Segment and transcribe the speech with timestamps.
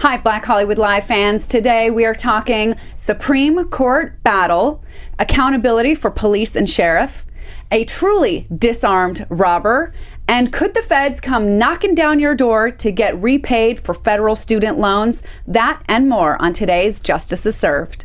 [0.00, 1.48] Hi, Black Hollywood Live fans.
[1.48, 4.84] Today we are talking Supreme Court battle,
[5.18, 7.24] accountability for police and sheriff,
[7.72, 9.94] a truly disarmed robber,
[10.28, 14.78] and could the feds come knocking down your door to get repaid for federal student
[14.78, 15.22] loans?
[15.46, 18.04] That and more on today's Justice is Served.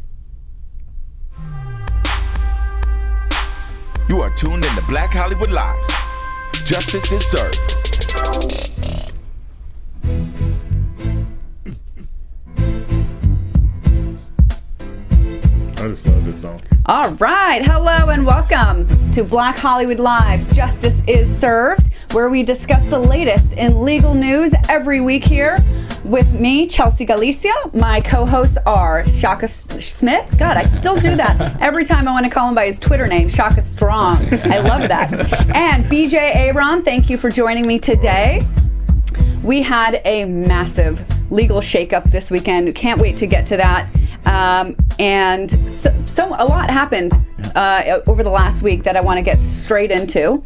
[4.08, 5.94] You are tuned in to Black Hollywood Lives.
[6.64, 7.82] Justice is served.
[15.81, 16.62] I just love this song.
[16.85, 17.66] All right.
[17.66, 20.55] Hello and welcome to Black Hollywood Lives.
[20.55, 25.57] Justice is Served, where we discuss the latest in legal news every week here
[26.05, 27.52] with me, Chelsea Galicia.
[27.73, 30.38] My co hosts are Shaka Smith.
[30.38, 33.07] God, I still do that every time I want to call him by his Twitter
[33.07, 34.18] name, Shaka Strong.
[34.32, 35.12] I love that.
[35.55, 38.48] And BJ Aaron, thank you for joining me today.
[39.44, 42.74] We had a massive legal shakeup this weekend.
[42.76, 43.90] Can't wait to get to that.
[44.26, 47.13] Um, and so, so a lot happened
[47.55, 50.43] uh, over the last week that I want to get straight into.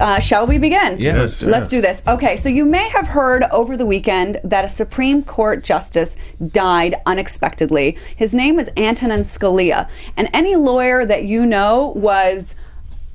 [0.00, 0.98] Uh, shall we begin?
[0.98, 1.68] Yes, Let's yes.
[1.68, 2.02] do this.
[2.08, 6.16] Okay, so you may have heard over the weekend that a Supreme Court justice
[6.48, 7.96] died unexpectedly.
[8.16, 9.88] His name was Antonin Scalia.
[10.16, 12.56] And any lawyer that you know was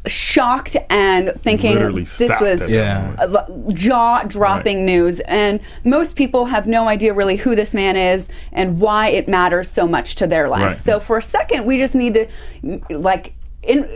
[0.10, 3.16] shocked and thinking Literally this was Yeah.
[3.74, 5.20] jaw dropping news.
[5.22, 9.70] And most people have no idea really who this man is and why it matters
[9.70, 10.64] so much to their life.
[10.64, 10.78] Right.
[10.78, 12.28] So for a second, we just need to
[12.90, 13.88] like in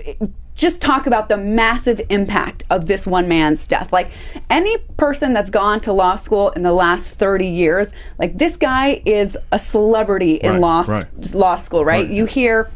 [0.55, 3.91] just talk about the massive impact of this one man's death.
[3.91, 4.11] Like
[4.51, 9.01] any person that's gone to law school in the last 30 years, like this guy
[9.03, 11.33] is a celebrity in Right, law right.
[11.33, 12.05] law school, right?
[12.05, 12.13] Right.
[12.13, 12.69] You hear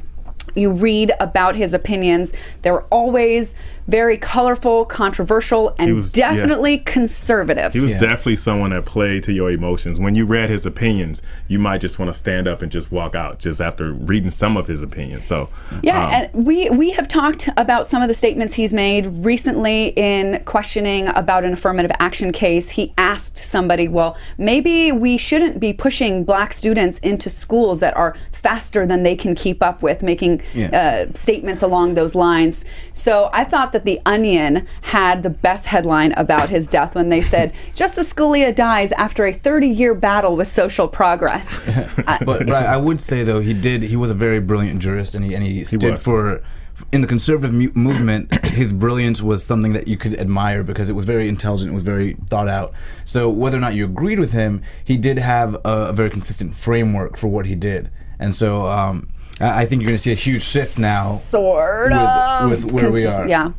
[0.57, 2.33] you read about his opinions.
[2.61, 3.53] They're always
[3.87, 6.33] very colorful, controversial, and was- yeah.
[6.33, 7.73] definitely conservative.
[7.73, 7.99] He was Yeah.
[7.99, 9.99] definitely someone that played to your emotions.
[9.99, 13.15] When you read his opinions, you might just want to stand up and just walk
[13.15, 15.25] out just after reading some of his opinions.
[15.25, 15.49] So,
[15.81, 19.93] Yeah, um, and we we have talked about some of the statements he's made recently
[19.95, 22.71] in questioning about an affirmative action case.
[22.71, 28.15] He asked somebody, "Well, maybe we shouldn't be pushing black students into schools that are
[28.31, 31.05] faster than they can keep up with," making Yeah.
[31.07, 32.65] uh, statements along those lines.
[32.93, 37.21] So I thought that the Onion had the best headline about his death when they
[37.21, 41.59] said Justice Scalia dies after a 30-year battle with social progress.
[42.07, 44.79] I- but, but I, I would say though he did he was a very brilliant
[44.81, 46.03] jurist and he and he stood was.
[46.03, 46.43] for
[46.91, 50.93] in the conservative mu- movement his brilliance was something that you could admire because it
[50.93, 52.71] was very intelligent it was very thought out
[53.03, 56.55] so whether or not you agreed with him he did have a, a very consistent
[56.55, 57.89] framework for what he did
[58.19, 62.49] and so um, I, think you're going to see a huge shift now sort of
[62.49, 63.27] with where we are.
[63.27, 63.51] Yeah,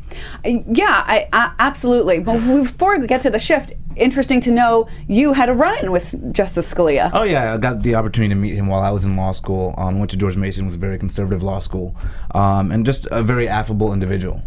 [0.43, 2.19] yeah, I, I, absolutely.
[2.19, 6.33] But before we get to the shift, interesting to know you had a run-in with
[6.33, 7.11] Justice Scalia.
[7.13, 9.73] Oh yeah, I got the opportunity to meet him while I was in law school.
[9.77, 11.95] Um, went to George Mason, was a very conservative law school,
[12.35, 14.43] um, and just a very affable individual.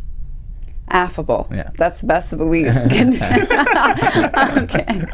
[0.88, 1.48] Affable.
[1.50, 1.70] Yeah.
[1.78, 3.14] That's the best we can.
[4.58, 5.06] okay.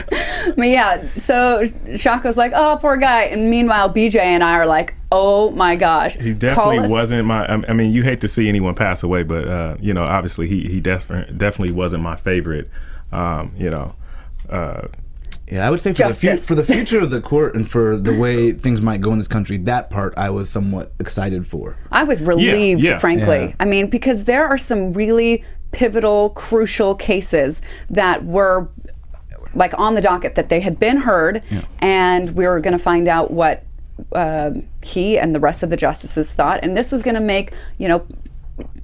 [0.57, 1.65] But yeah, so
[1.95, 3.25] Shaka's like, oh, poor guy.
[3.25, 6.17] And meanwhile, BJ and I are like, oh my gosh.
[6.17, 7.47] he definitely wasn't my.
[7.47, 10.49] I I mean, you hate to see anyone pass away, but uh, you know, obviously,
[10.49, 12.71] he he def- definitely wasn't my favorite.
[13.11, 13.95] Um, you know,
[14.51, 14.89] uh,
[15.51, 17.97] Yeah, I would say for the, fu- for the future of the court and for
[17.97, 21.77] the way things might go in this country, that part I was somewhat excited for.
[21.91, 22.99] I was relieved, yeah.
[22.99, 23.47] frankly.
[23.47, 23.55] Yeah.
[23.61, 25.43] I mean, because there are some really
[25.73, 28.69] pivotal, crucial cases that were
[29.55, 31.43] like on the docket that they had been heard,
[31.81, 33.65] and we were going to find out what
[34.13, 37.53] uh, he and the rest of the justices thought, and this was going to make
[37.79, 38.07] you know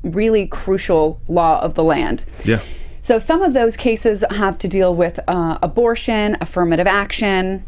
[0.02, 2.24] really crucial law of the land.
[2.44, 2.60] yeah.
[3.00, 7.66] So some of those cases have to deal with uh, abortion, affirmative action,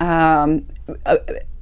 [0.00, 0.64] um,
[1.04, 1.18] uh,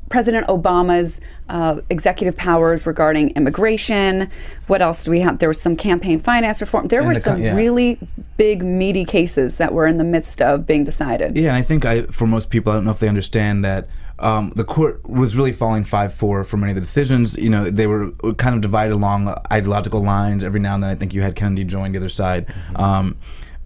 [0.08, 4.30] President Obama's uh, executive powers regarding immigration.
[4.66, 5.38] What else do we have?
[5.38, 6.88] There was some campaign finance reform.
[6.88, 7.56] There And were the some yeah.
[7.56, 7.98] really
[8.36, 11.36] big, meaty cases that were in the midst of being decided.
[11.36, 13.88] Yeah, I think I, for most people, I don't know if they understand that
[14.22, 17.36] um, the court was really falling five four for many of the decisions.
[17.36, 20.44] You know, they were kind of divided along ideological lines.
[20.44, 22.52] Every now and then, I think you had Kennedy join the other side.
[22.76, 23.16] Um,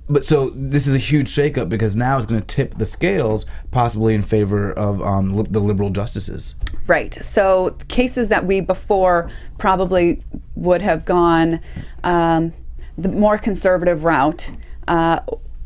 [0.09, 3.45] but so this is a huge shakeup because now it's going to tip the scales
[3.71, 6.55] possibly in favor of um, li- the liberal justices.
[6.87, 7.13] Right.
[7.13, 10.23] So cases that we before probably
[10.55, 11.61] would have gone
[12.05, 12.53] um,
[12.97, 14.53] the more conservative route.
[14.87, 15.21] Uh,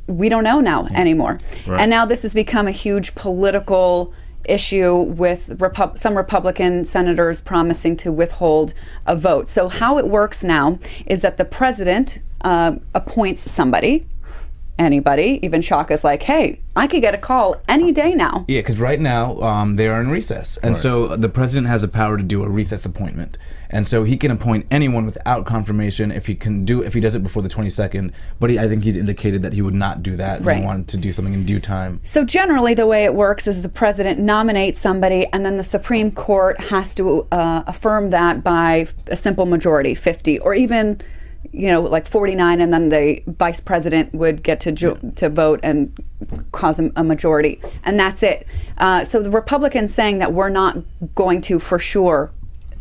[0.07, 1.39] we don't know now anymore.
[1.67, 1.81] Right.
[1.81, 4.15] And now this has become a huge political
[4.45, 8.75] issue with Repu- some Republican senators promising to withhold
[9.07, 9.49] a vote.
[9.49, 14.07] So, how it works now is that the president uh, appoints somebody
[14.81, 15.39] anybody.
[15.43, 18.45] Even Shaka's like, hey, I could get a call any day now.
[18.49, 21.89] Yeah, because right now um, they are in recess, and so the president has the
[21.89, 23.37] power to do a recess appointment,
[23.69, 27.15] and so he can appoint anyone without confirmation if he can do if he does
[27.15, 28.13] it before the twenty second.
[28.39, 30.39] But he, I think he's indicated that he would not do that.
[30.39, 30.59] and Right.
[30.59, 32.01] He wanted to do something in due time.
[32.05, 36.11] So generally, the way it works is the president nominates somebody, and then the Supreme
[36.11, 41.01] Court has to uh, affirm that by a simple majority, fifty, or even,
[41.53, 45.61] you know, like forty-nine, and then the vice president would get to jo- to vote
[45.63, 45.93] and
[46.53, 48.47] cause a, a majority, and that's it.
[48.79, 50.77] Uh, so the Republicans saying that we're not
[51.15, 52.31] going to, for sure,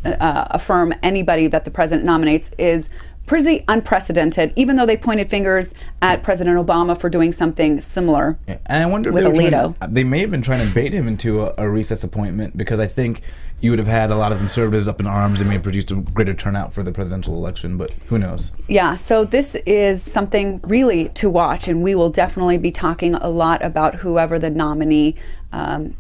[0.06, 2.90] uh, affirm anybody that the president nominates is
[3.26, 8.40] pretty unprecedented, even though they pointed fingers at President Obama for doing something similar.
[8.48, 8.58] Yeah.
[8.66, 10.94] And I wonder if With they, were Trying, they may have been trying to bait
[10.94, 13.22] him into a, a recess appointment because I think
[13.62, 15.92] you would have had a lot of conservatives up in arms and may have produced
[15.92, 17.78] a greater turnout for the presidential election.
[17.78, 18.52] But who knows?
[18.68, 23.30] Yeah, so this is something really to watch, and we will definitely be talking a
[23.30, 25.16] lot about whoever the nominee
[25.52, 25.96] um,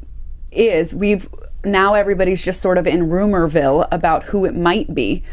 [0.51, 0.93] is.
[0.93, 1.27] We've
[1.65, 5.23] now everybody's just sort of in rumorville about who it might be.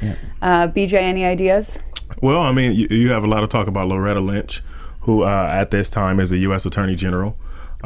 [0.43, 1.79] Uh, BJ, any ideas?
[2.21, 4.63] Well, I mean, you, you have a lot of talk about Loretta Lynch,
[5.01, 6.67] who uh, at this time is the U.S.
[6.67, 7.39] Attorney General.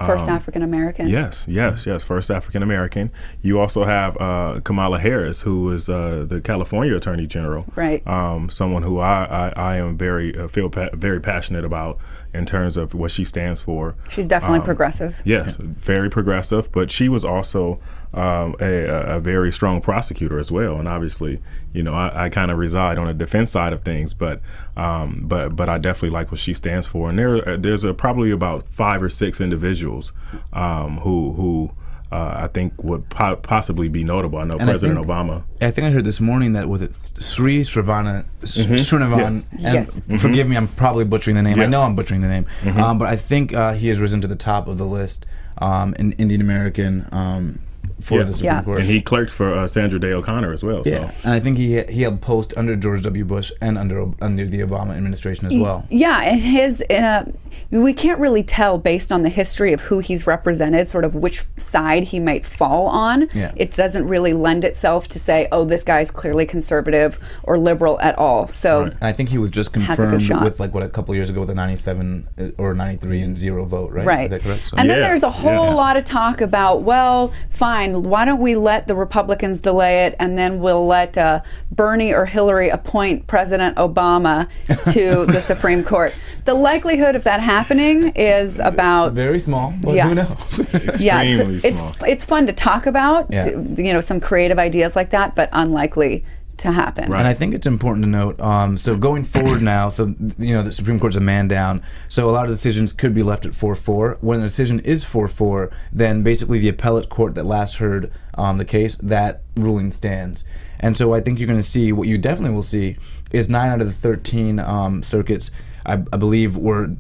[0.07, 1.09] First Um, African American.
[1.09, 2.05] Yes, yes, yes.
[2.05, 3.11] First African American.
[3.43, 7.67] You also have uh, Kamala Harris, who is uh, the California Attorney General.
[7.77, 8.07] Right.
[8.07, 11.99] Um, someone who I, I, I am very uh, feel pa- very passionate about
[12.33, 13.95] in terms of what she stands for.
[14.09, 15.21] She's definitely Um, progressive.
[15.25, 17.81] Yes, very progressive, but she was also
[18.13, 18.85] um, a,
[19.17, 20.79] a very strong prosecutor as well.
[20.79, 21.41] And obviously,
[21.73, 24.41] you know, I, I kind of reside on the defense side of things, but
[24.77, 27.09] um, but but I definitely like what she stands for.
[27.09, 30.13] And there there's a, probably about five or six individuals
[30.53, 31.73] um, who who.
[32.13, 34.39] Uh, I think would po- possibly be notable.
[34.41, 35.45] I know And I President think- Obama.
[35.61, 39.45] I think I heard this morning that was it Sri Srivana Srinavan.
[39.57, 39.75] Yeah.
[39.75, 40.21] And Yes.
[40.23, 41.61] forgive me, I'm probably butchering the name.
[41.61, 42.47] I know I'm butchering the name,
[42.77, 45.25] um, but I think uh, he has risen to the top of the list.
[45.59, 47.59] Um, an Indian American um,
[48.01, 48.25] for Yeah.
[48.25, 48.63] the Supreme Yeah.
[48.63, 48.79] Court.
[48.79, 50.83] And he clerked for uh, Sandra Day O'Connor as well.
[50.85, 53.25] yeah, So and I think he he held post under George W.
[53.25, 55.87] Bush and under under the Obama administration as well.
[55.91, 57.27] Yeah, and his in a
[57.71, 61.45] we can't really tell based on the history of who he's represented, sort of which
[61.57, 63.29] side he might fall on.
[63.35, 63.53] Yeah.
[63.57, 68.17] It doesn't really lend itself to say, oh, this guy's clearly conservative or liberal at
[68.19, 68.49] all.
[68.49, 68.93] So Right.
[68.93, 71.15] And I think he was just Has a good confirmed with like what a couple
[71.15, 74.07] years ago with a 97 or 93 and zero vote, right?
[74.07, 74.25] Right.
[74.27, 74.63] Is that correct?
[74.69, 75.75] So- And then there's a whole yeah.
[75.75, 80.37] lot of talk about, well, fine, why don't we let the Republicans delay it and
[80.39, 81.41] then we'll let uh,
[81.71, 84.49] Bernie or Hillary appoint President Obama
[84.93, 86.13] to the Supreme Court.
[86.45, 90.31] The likelihood of that happening is about very small, but who Yes.
[90.31, 90.75] knows?
[90.75, 91.95] Extremely it's small.
[92.07, 93.43] it's fun to talk about, Yeah.
[93.43, 96.25] to- you know, some creative ideas like that, but unlikely
[96.61, 97.11] to happen.
[97.11, 97.19] Right.
[97.19, 98.41] And I think it's important to note.
[98.41, 101.83] Um, so going forward now, so you know the Supreme Court's a man down.
[102.09, 104.19] So a lot of decisions could be left at four four.
[104.21, 108.59] When a decision is four four, then basically the appellate court that last heard um,
[108.59, 110.45] the case, that ruling stands.
[110.79, 112.97] And so I think you're going to see what you definitely will see
[113.31, 115.51] is nine out of the thirteen um, circuits,
[115.87, 116.95] I, I believe, were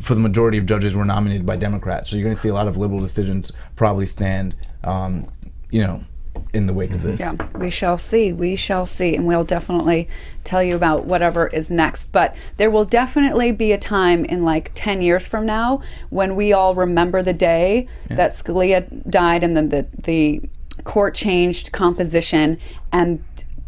[0.00, 2.10] for the majority of judges were nominated by Democrats.
[2.10, 4.54] So you're going to see a lot of liberal decisions probably stand.
[4.84, 5.30] Um,
[5.70, 6.04] you know.
[6.52, 8.32] In the wake of this, Yeah, we shall see.
[8.32, 9.14] We shall see.
[9.14, 10.08] And we'll definitely
[10.42, 12.06] tell you about whatever is next.
[12.06, 16.52] But there will definitely be a time in like 10 years from now when we
[16.52, 20.42] all remember the day that Scalia died and then the, the
[20.82, 22.58] court changed composition.
[22.90, 23.24] And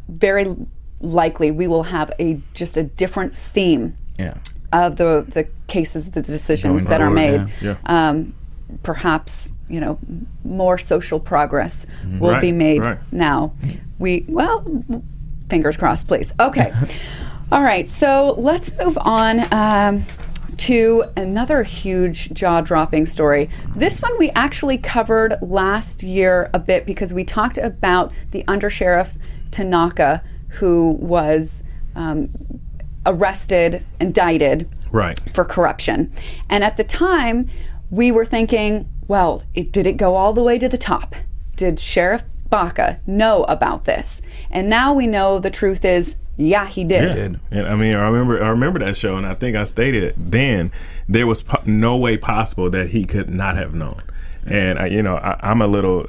[0.09, 0.57] very
[1.01, 4.35] likely we will have a just a different theme yeah.
[4.73, 7.53] of the the cases, the decisions Going that are forward, made.
[7.61, 7.77] yeah.
[7.87, 8.35] Um,
[8.83, 9.99] perhaps you know
[10.45, 11.87] more social progress
[12.21, 12.99] will Right, be made right.
[13.11, 13.55] now.
[13.99, 14.65] We well,
[15.49, 16.33] fingers crossed, please.
[16.39, 16.73] Okay,
[17.53, 17.89] all right.
[17.89, 19.53] So let's move on.
[19.53, 20.05] Um,
[20.59, 23.51] to another huge jaw dropping story.
[23.75, 29.11] This one we actually covered last year a bit because we talked about the undersheriff
[29.51, 31.65] Tanaka who was
[31.97, 32.29] um,
[33.07, 35.19] arrested, indicted right.
[35.33, 36.13] for corruption.
[36.49, 37.49] And at the time,
[37.91, 41.15] we were thinking, well, it, did it go all the way to the top?
[41.55, 44.23] Did Sheriff Baca know about this?
[44.51, 47.09] And now we know the truth is, yeah, he did.
[47.09, 47.13] Yeah.
[47.13, 47.41] did.
[47.51, 50.73] And I mean, I remember I remember that show, and I think I stated then
[51.07, 54.03] there was po- no way possible that he could not have known.
[54.47, 56.07] And I, you know, I, I'm a little,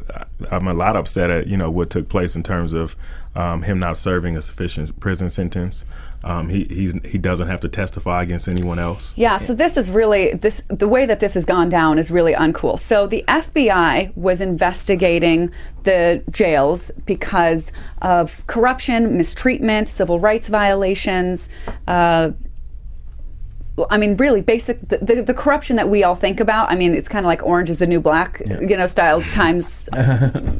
[0.49, 2.95] I'm a lot upset at you know what took place in terms of
[3.35, 5.83] um, him not serving a sufficient prison sentence.
[6.23, 9.13] Um, he he's he doesn't have to testify against anyone else.
[9.17, 12.33] Yeah, so this is really this the way that this has gone down is really
[12.33, 12.79] uncool.
[12.79, 15.51] So the FBI was investigating
[15.83, 21.49] the jails because of corruption, mistreatment, civil rights violations,
[21.87, 22.31] uh,
[23.89, 26.71] I mean, really basic the, the, the corruption that we all think about.
[26.71, 29.89] I mean, it's kind of like Orange is the New Black, you know, style times,
[29.95, 29.99] you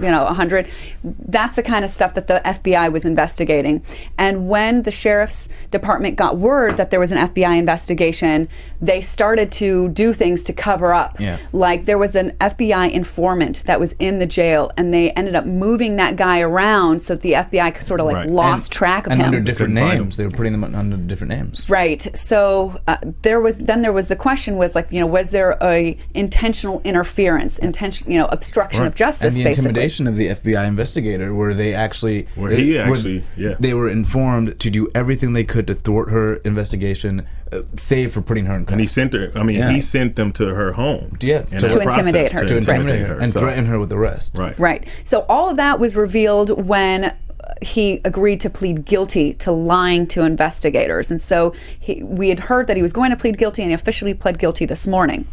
[0.10, 0.68] know, a hundred.
[1.04, 3.84] That's the kind of stuff that the FBI was investigating.
[4.18, 8.50] And when the sheriff's department got word that there was an FBI investigation,
[8.82, 11.20] they started to do things to cover up.
[11.20, 11.38] Yeah.
[11.52, 15.46] Like there was an FBI informant that was in the jail, and they ended up
[15.46, 18.30] moving that guy around so that the FBI could sort of like Right.
[18.30, 19.28] lost track of and him.
[19.28, 20.18] under different names.
[20.18, 21.70] They were putting them under different names.
[21.70, 22.08] Right.
[22.18, 25.58] So uh, there was then there was the question was like you know was there
[25.62, 28.96] a intentional interference, intention you know obstruction of Right.
[28.96, 29.70] justice, and the basically.
[29.70, 33.56] intimidation of the FBI investigator, where they actually, Where they, he were- actually- yeah.
[33.60, 38.22] they were informed to do everything they could to thwart her investigation, uh, save for
[38.22, 38.66] putting her in.
[38.70, 39.32] And he sent her.
[39.36, 39.70] I mean, Yeah.
[39.72, 41.18] he sent them to her home.
[41.22, 42.46] Yeah, in to- To intimidate her.
[42.46, 44.36] to intimidate her and so- threaten her with arrest.
[44.38, 44.58] Right.
[44.60, 44.88] Right.
[45.04, 47.14] So all of that was revealed when
[47.62, 51.12] he agreed to plead guilty to lying to investigators.
[51.12, 53.76] And so he, we had heard that he was going to plead guilty and he
[53.76, 55.28] officially pled guilty this morning.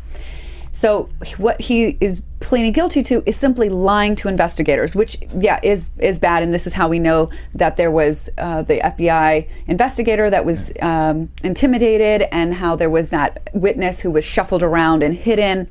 [0.73, 5.91] So what he is pleading guilty to is simply lying to investigators, which yeah is
[5.99, 6.43] is bad.
[6.43, 10.73] And this is how we know that there was uh, the FBI investigator that was
[10.81, 15.69] um, intimidated, and how there was that witness who was shuffled around and hidden,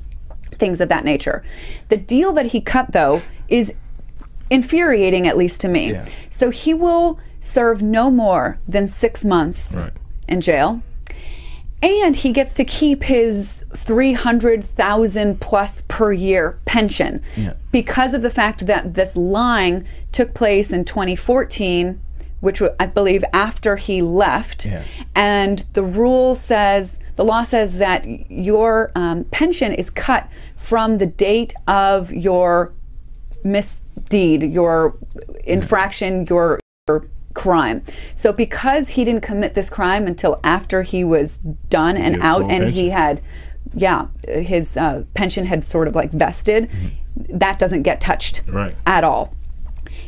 [0.51, 1.43] things of that nature.
[1.88, 3.74] The deal that he cut though is
[4.50, 5.91] infuriating, at least to me.
[5.91, 6.06] Yeah.
[6.29, 9.94] So he will serve no more than six months Right.
[10.27, 10.82] in jail.
[11.82, 17.53] And he gets to keep his 300,000 plus per year pension Yeah.
[17.72, 22.00] because of the fact that this lying took place in 2014,
[22.41, 24.65] which I believe after he left.
[24.65, 24.82] Yeah.
[25.15, 30.27] And the rule says, the law says that your um, pension is cut
[30.58, 32.74] from the date of your
[33.43, 34.98] misdeed, your
[35.46, 37.84] infraction, your, your crime.
[38.15, 41.38] So because he didn't commit this crime until after he was
[41.69, 43.22] done and out, and he had,
[43.74, 46.69] yeah, his uh, pension had sort of like vested,
[47.15, 48.75] that doesn't get touched Right.
[48.86, 49.36] at all.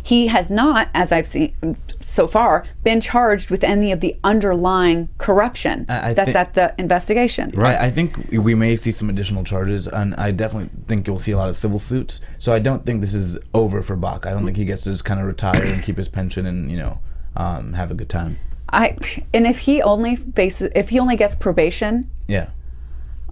[0.04, 1.54] He has not, as I've seen
[2.00, 6.54] so far, been charged with any of the underlying corruption I- I that's thi- at
[6.54, 7.52] the investigation.
[7.54, 7.78] Right.
[7.80, 11.38] I think we may see some additional charges, and I definitely think you'll see a
[11.38, 12.22] lot of civil suits.
[12.40, 14.30] So I don't think this is over for Baca.
[14.30, 16.72] I don't think he gets to just kind of retire and keep his pension and
[16.72, 17.00] you know
[17.36, 18.38] um, have a good time.
[18.74, 18.98] I
[19.34, 22.48] and if he only faces, if he only gets probation, Yeah.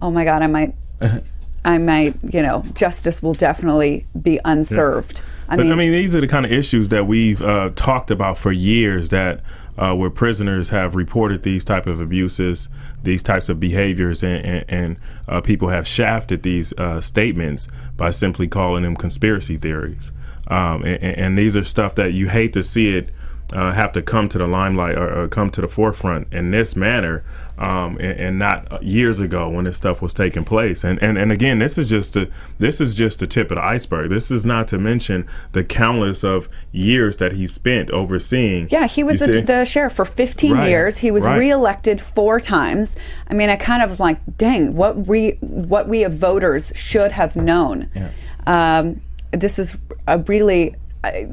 [0.02, 0.74] oh my god, I might,
[1.64, 5.22] I might, you know, justice will definitely be unserved.
[5.48, 8.10] I but mean, I mean, these are the kind of issues that we've uh, talked
[8.10, 9.08] about for years.
[9.10, 9.40] That
[9.76, 12.68] uh, where prisoners have reported these type of abuses,
[13.02, 14.96] these types of behaviors, and, and, and
[15.28, 20.12] uh, people have shafted these uh, statements by simply calling them conspiracy theories.
[20.48, 23.10] Um, and, and- and these are stuff that you hate to see it
[23.52, 26.76] uh, have to come to the limelight or, or come to the forefront in this
[26.76, 27.24] manner,
[27.60, 30.82] um, and, and not years ago when this stuff was taking place.
[30.82, 33.64] And and, and again, this is just the this is just the tip of the
[33.64, 34.10] iceberg.
[34.10, 38.68] This is not to mention the countless of years that he spent overseeing.
[38.70, 40.98] yeah, he was the, the sheriff for 15 Right, years.
[40.98, 41.36] He was right.
[41.38, 42.96] reelected four times.
[43.28, 47.12] I mean, I kind of was like, dang, what we what we as voters should
[47.12, 47.90] have known.
[48.46, 49.02] Um,
[49.32, 49.76] this is
[50.08, 50.74] a really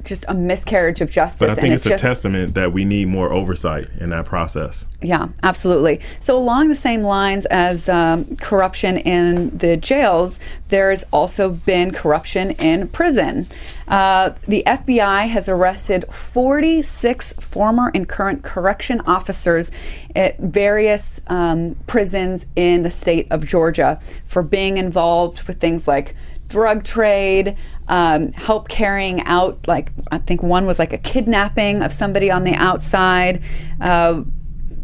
[0.04, 2.72] just a miscarriage of justice, But I and think it's it's, a just testament that
[2.72, 4.86] we need more oversight in that process.
[5.02, 6.00] Yeah, absolutely.
[6.22, 12.52] So, along the same lines as um, corruption in the jails, there's also been corruption
[12.52, 13.48] in prison.
[13.90, 19.72] Uh, the FBI has arrested 46 former and current correction officers
[20.16, 26.16] at various um, prisons in the state of Georgia for being involved with things like
[26.48, 27.56] drug trade,
[27.88, 32.44] um, help carrying out, like, I think one was like a kidnapping of somebody on
[32.44, 33.44] the outside.
[33.82, 34.24] Uh,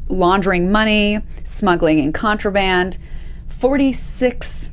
[0.10, 2.98] laundering money, smuggling in contraband.
[3.50, 4.72] 46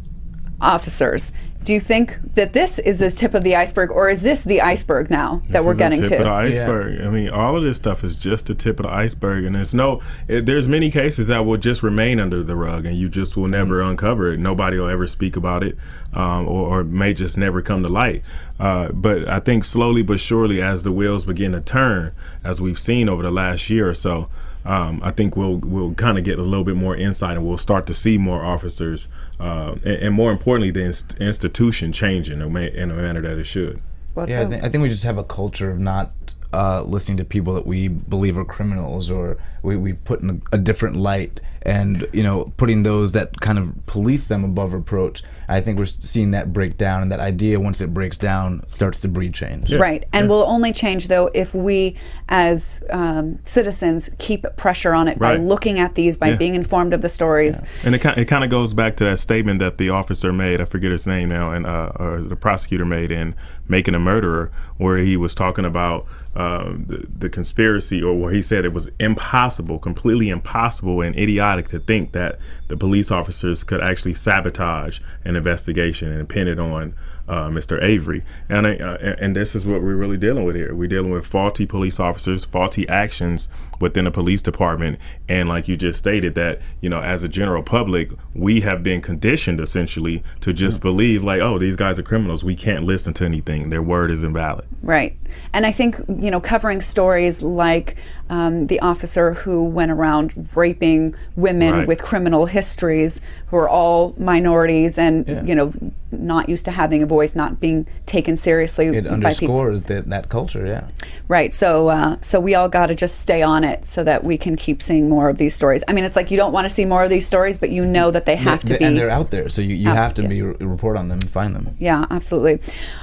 [0.61, 1.33] officers.
[1.63, 4.63] Do you think that this is the tip of the iceberg, or is this the
[4.63, 6.25] iceberg now that This we're is getting the tip to?
[6.25, 7.01] of the iceberg.
[7.03, 9.75] I mean, all of this stuff is just the tip of the iceberg, and there's
[9.75, 10.01] no.
[10.27, 13.47] It, there's many cases that will just remain under the rug, and you just will
[13.49, 13.91] never Mm-hmm.
[13.91, 14.41] uncover it.
[14.41, 15.77] Nobody will ever speak about it,
[16.15, 18.23] um, or, or may just never come to light.
[18.59, 22.13] Uh, but I think slowly but surely, as the wheels begin to turn,
[22.45, 24.29] as we've seen over the last year or so.
[24.63, 27.57] Um, I think we'll we'll kind of get a little bit more insight, and we'll
[27.57, 32.43] start to see more officers, uh, and, and more importantly, the inst- institution changing in
[32.43, 33.81] a, ma- in a manner that it should.
[34.15, 34.53] Let's Yeah, I, hope.
[34.53, 36.11] thi- I think we just have a culture of not
[36.53, 40.57] uh, listening to people that we believe are criminals or we, we put in a,
[40.57, 45.23] a different light and you know putting those that kind of police them above reproach.
[45.47, 49.01] I think we're seeing that break down, and that idea once it breaks down starts
[49.01, 49.73] to breed change.
[49.73, 51.97] Right, and will only change though if we,
[52.29, 56.37] as um, citizens, keep pressure on it by looking at these, by Yeah.
[56.37, 57.57] being informed of the stories.
[57.85, 60.61] And it kind it kind of goes back to that statement that the officer made.
[60.61, 63.35] I forget his name now, and uh, or the prosecutor made in
[63.69, 68.41] "Making a Murderer," where he was talking about uh, the, the conspiracy, or where he
[68.41, 73.81] said it was impossible, completely impossible, and idiotic to think that the police officers could
[73.81, 76.95] actually sabotage an investigation and pin it on
[77.31, 77.81] uh, Mr.
[77.81, 78.25] Avery.
[78.49, 80.75] And I, uh, and this is what we're really dealing with here.
[80.75, 83.47] We're dealing with faulty police officers, faulty actions
[83.79, 87.63] within the police department, and like you just stated, that you know, as a general
[87.63, 92.43] public, we have been conditioned essentially to just believe like, oh, these guys are criminals.
[92.43, 93.71] We can't listen to anything.
[93.71, 94.67] Their word is invalid.
[94.83, 95.17] Right.
[95.53, 97.97] And I think, you know, covering stories like
[98.31, 101.87] um, the officer who went around raping women Right.
[101.89, 105.43] with criminal histories who are all minorities and, Yeah.
[105.45, 105.73] you know,
[106.13, 109.13] not used to having a voice, not being taken seriously It by people.
[109.15, 110.67] underscores that that culture.
[110.67, 110.85] Yeah.
[111.29, 111.55] Right.
[111.55, 114.57] So, uh, so we all got to just stay on it so that we can
[114.57, 115.85] keep seeing more of these stories.
[115.87, 117.85] I mean, it's like you don't want to see more of these stories, but you
[117.85, 118.85] know that they have to be.
[118.85, 120.29] and they're out there, so you, you Out, have to yeah.
[120.29, 121.77] be report on them and find them.
[121.79, 122.59] Yeah, absolutely.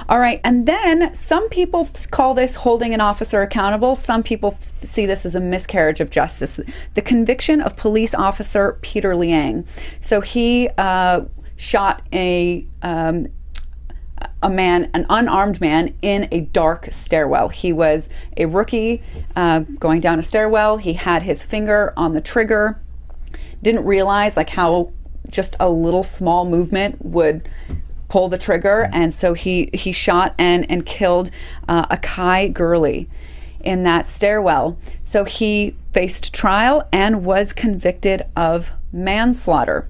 [0.08, 0.40] All right.
[0.44, 3.94] And then some people call this holding an officer accountable.
[3.96, 6.60] Some people see this as a miscarriage of justice.
[6.94, 9.66] The conviction of police officer Peter Liang.
[10.00, 11.22] So he uh,
[11.56, 12.66] shot a.
[12.82, 13.28] Um,
[14.42, 17.50] a man, an unarmed man, in a dark stairwell.
[17.50, 19.02] He was a rookie
[19.36, 20.78] uh, going down a stairwell.
[20.78, 22.80] He had his finger on the trigger.
[23.62, 24.90] Didn't realize like how
[25.28, 27.48] just a little small movement would
[28.08, 31.30] pull the trigger, and so he he shot and and killed
[31.68, 33.08] uh, Akai Gurley
[33.60, 34.78] in that stairwell.
[35.02, 39.88] So he faced trial and was convicted of manslaughter.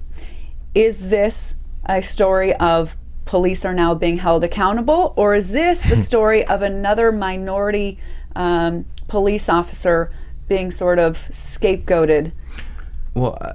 [0.73, 5.97] Is this a story of police are now being held accountable, or is this the
[6.09, 7.99] story of another minority
[8.35, 10.11] um, police officer
[10.47, 12.31] being sort of scapegoated?
[13.13, 13.53] Well, uh,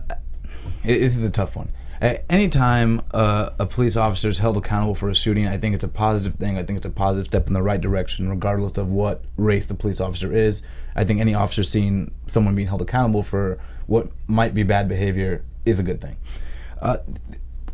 [0.85, 1.71] it, this is a tough one.
[2.05, 5.89] Anytime uh, a police officer is held accountable for a shooting, I think it's a
[5.89, 6.59] positive thing.
[6.59, 9.75] I think it's a positive step in the right direction, regardless of what race the
[9.75, 10.63] police officer is.
[10.95, 15.45] I think any officer seeing someone being held accountable for what might be bad behavior
[15.65, 16.19] is a good thing.
[16.83, 16.99] Uh,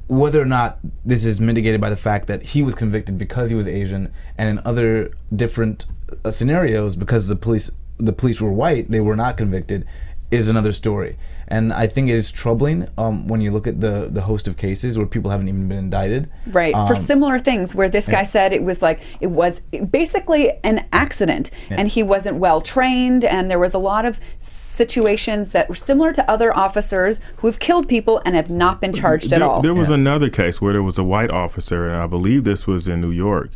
[0.07, 3.57] whether or not this is mitigated by the fact that he was convicted because he
[3.57, 5.87] was Asian, and in other different
[6.25, 9.87] uh, scenarios because the police the police were white, they were not convicted,
[10.31, 11.17] is another story.
[11.49, 14.57] And I think it is troubling um, when you look at the the host of
[14.57, 16.31] cases where people haven't even been indicted.
[16.47, 16.73] Right.
[16.73, 20.85] For Um, similar things where this guy said it was like, it was basically an
[20.93, 23.25] accident and he wasn't well trained.
[23.25, 27.59] And there was a lot of situations that were similar to other officers who have
[27.59, 29.61] killed people and have not been charged at all.
[29.63, 32.87] There was another case where there was a white officer, and I believe this was
[32.87, 33.51] in New York,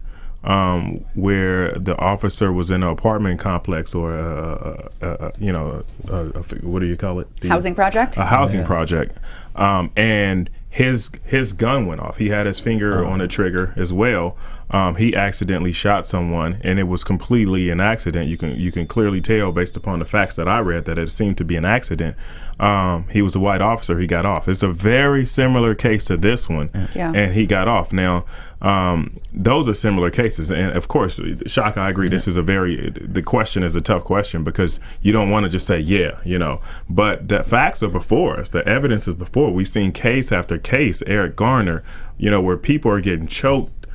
[0.45, 5.53] um, where the officer was in an apartment complex or, a, a, a, a, you
[5.53, 7.29] know, a, a, what do you call it?
[7.41, 8.17] The- Housing project?
[8.19, 9.17] A housing project,
[9.57, 12.17] um, and his his gun went off.
[12.19, 14.37] He had his finger on the trigger as well.
[14.71, 18.27] Um, he accidentally shot someone, and it was completely an accident.
[18.29, 21.13] You can you can clearly tell based upon the facts that I read that it
[21.13, 22.17] seemed to be an accident.
[22.59, 24.01] Um, he was a white officer.
[24.01, 24.49] He got off.
[24.49, 27.13] It's a very similar case to this one, Yeah.
[27.15, 27.93] and he got off.
[27.93, 28.25] Now,
[28.63, 32.09] um, those are similar cases, and of course, Shaka, I agree.
[32.09, 35.51] This is a very the question is a tough question because you don't want to
[35.51, 36.61] just say yeah, you know.
[36.89, 38.49] But the facts are before us.
[38.49, 39.53] The evidence is before.
[39.53, 41.03] We've seen case after case.
[41.07, 41.85] Eric Garner,
[42.19, 43.87] you know, where people are getting choked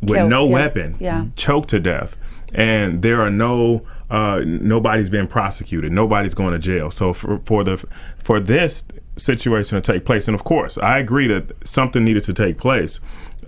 [0.00, 0.52] with Killed, no yeah.
[0.52, 1.26] weapon, Yeah.
[1.36, 2.16] choked to death,
[2.52, 6.90] and there are no uh, nobody's being prosecuted, nobody's going to jail.
[6.90, 7.82] So for for the
[8.22, 8.84] for this
[9.16, 12.98] situation to take place, and of course, I agree that something needed to take place.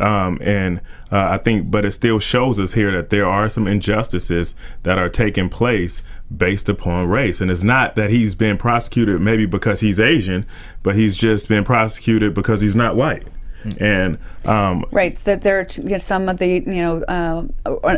[0.01, 0.81] Um, and
[1.13, 4.99] uh, I think, but it still shows us here that there are some injustices that
[4.99, 6.03] are taking place
[6.37, 7.41] based upon race.
[7.41, 10.47] And it's not that he's been prosecuted maybe because he's Asian,
[10.83, 13.27] but he's just been prosecuted because he's not white.
[13.79, 17.45] And um, Right, so that there are you know, some of the you know uh,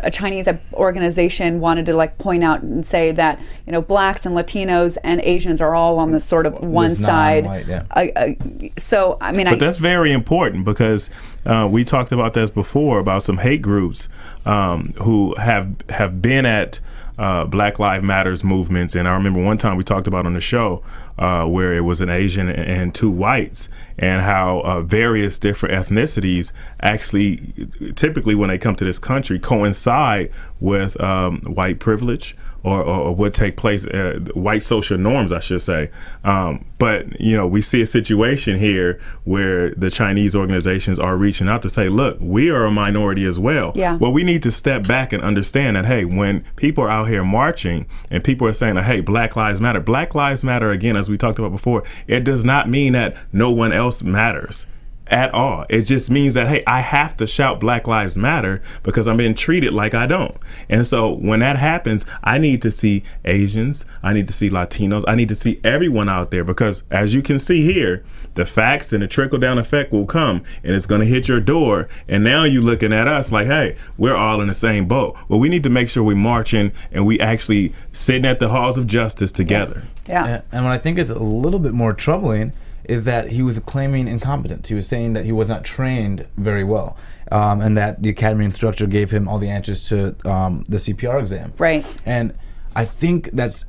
[0.03, 4.37] a Chinese organization wanted to like point out and say that you know blacks and
[4.37, 7.45] Latinos and Asians are all on the sort of one side.
[7.45, 7.85] non-white, yeah.
[7.91, 11.11] I, I, so I mean, I But that's very important because
[11.45, 14.09] uh, we talked about this before about some hate groups
[14.45, 16.81] um, who have have been at
[17.19, 20.41] uh, Black Lives Matters movements, and I remember one time we talked about on the
[20.41, 20.83] show
[21.19, 26.53] uh, where it was an Asian and, two whites, and how uh, various different ethnicities
[26.81, 27.55] actually,
[27.95, 33.15] typically when they come to this country, coincide with um, white privilege or, or, or
[33.15, 35.91] would take place, uh, white social norms, I should say.
[36.25, 41.49] Um, but you know, we see a situation here where the Chinese organizations are reaching
[41.49, 43.97] out to say, "Look, we are a minority as well." Yeah.
[43.97, 47.25] Well, we need to step back and understand that hey, when people are out here
[47.25, 51.17] marching and people are saying, "Hey, Black Lives Matter," Black Lives Matter again, as we
[51.17, 54.67] talked about before, it does not mean that no one else matters
[55.09, 55.65] at all.
[55.69, 59.35] It just means that hey, I have to shout Black Lives Matter because I'm being
[59.35, 60.37] treated like I don't.
[60.69, 65.05] And so when that happens, I need to see Asians, I need to see Latinos,
[65.07, 68.93] I need to see everyone out there because as you can see here, the facts
[68.93, 72.25] and the trickle down effect will come and it's going to hit your door and
[72.25, 75.49] now you're looking at us like, "Hey, we're all in the same boat." Well, we
[75.49, 79.33] need to make sure we're marching and we actually sitting at the halls of justice
[79.33, 79.85] together.
[80.07, 80.27] Yeah.
[80.27, 82.53] And, and what I think is a little bit more troubling
[82.89, 84.69] is that he was claiming incompetence.
[84.69, 86.97] He was saying that he was not trained very well,
[87.33, 91.21] um, and that the academy instructor gave him all the answers to um, the CPR
[91.21, 91.53] exam.
[91.59, 91.85] Right.
[92.05, 92.35] And
[92.75, 93.65] I think that's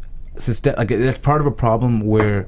[0.78, 2.48] like that's part of a problem where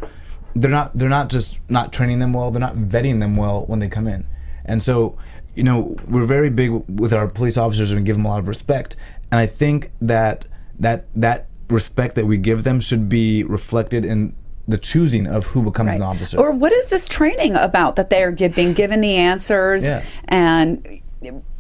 [0.56, 3.80] they're not they're not just not training them well, they're not vetting them well when
[3.80, 4.28] they come in,
[4.66, 5.18] and so
[5.56, 8.48] you know we're very big with our police officers and give them a lot of
[8.48, 8.96] respect,
[9.32, 10.46] and I think that
[10.80, 14.36] that that respect that we give them should be reflected in
[14.70, 16.38] the choosing of who becomes an officer.
[16.38, 19.84] Or what is this training about that they're give, being given the answers?
[19.84, 20.06] Yeah.
[20.26, 21.02] And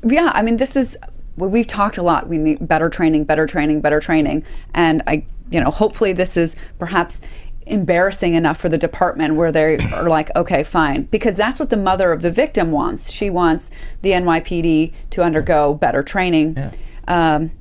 [0.05, 0.97] yeah, I mean, this is
[1.35, 2.27] we've talked a lot.
[2.27, 6.55] We need better training, better training, better training, and I, you know, hopefully this is
[6.77, 7.21] perhaps
[7.65, 11.77] embarrassing enough for the department where they are like, okay, fine, because that's what the
[11.77, 13.11] mother of the victim wants.
[13.11, 13.69] She wants
[14.01, 16.55] the NYPD to undergo better training.
[16.57, 16.71] Yeah.
[17.07, 17.51] Um,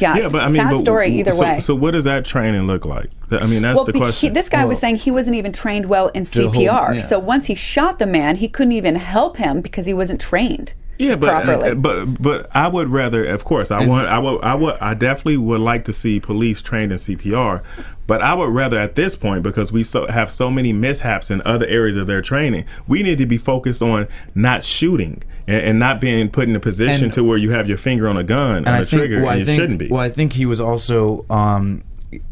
[0.00, 1.60] yeah, Yeah, but I mean, sad but story w- either so, way.
[1.60, 3.10] So, what does that training look like?
[3.30, 4.32] I mean, that's well, the be- he- question.
[4.32, 6.94] this guy was saying he wasn't even trained well in To hold- CPR.
[6.94, 6.98] yeah.
[7.00, 10.74] So once he shot the man, he couldn't even help him because he wasn't trained
[10.98, 11.70] yeah, but properly.
[11.70, 14.94] uh, but but I would rather, of course, I want, I would, I would, I
[14.94, 17.62] definitely would like to see police trained in CPR.
[18.06, 21.40] But I would rather, at this point, because we so have so many mishaps in
[21.46, 25.78] other areas of their training, we need to be focused on not shooting and, and
[25.78, 28.24] not being put in a position And- to where you have your finger on a
[28.24, 29.88] gun and on I a think, trigger well, and I you think, shouldn't be.
[29.88, 31.82] Well, I think he was also um,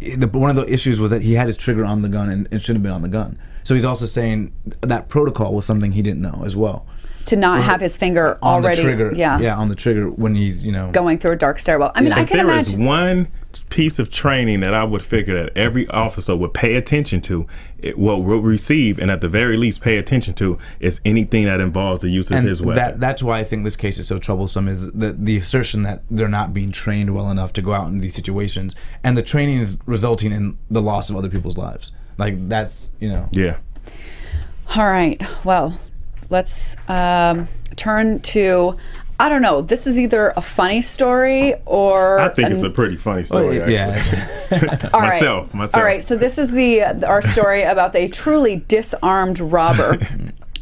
[0.00, 2.48] the, one of the issues was that he had his trigger on the gun and
[2.50, 3.38] it should have been on the gun.
[3.64, 6.84] So he's also saying that protocol was something he didn't know as well.
[7.26, 10.34] To not have his finger On already, the trigger, yeah, yeah, on the trigger when
[10.34, 11.92] he's you know going through a dark stairwell.
[11.94, 12.84] I mean, I if can there is imagine.
[12.86, 13.28] one
[13.68, 17.46] piece of training that I would figure that every officer would pay attention to,
[17.78, 21.60] it, well, will receive, and at the very least pay attention to, is anything that
[21.60, 22.76] involves the use of and his weapon.
[22.76, 26.02] that that's why I think this case is so troublesome is the the assertion that
[26.10, 29.58] they're not being trained well enough to go out in these situations, and the training
[29.58, 31.92] is resulting in the loss of other people's lives.
[32.18, 33.58] Like that's you know yeah.
[34.74, 35.22] All right.
[35.44, 35.78] Well,
[36.32, 38.76] let's um, turn to.
[39.20, 39.62] I don't know.
[39.62, 43.66] This is either a funny story or I think it's a pretty funny story, Oh,
[43.68, 43.86] yeah.
[44.50, 44.88] actually.
[44.92, 45.10] All right.
[45.10, 45.76] myself, myself.
[45.76, 50.00] All right, so this is the our story about a truly disarmed robber.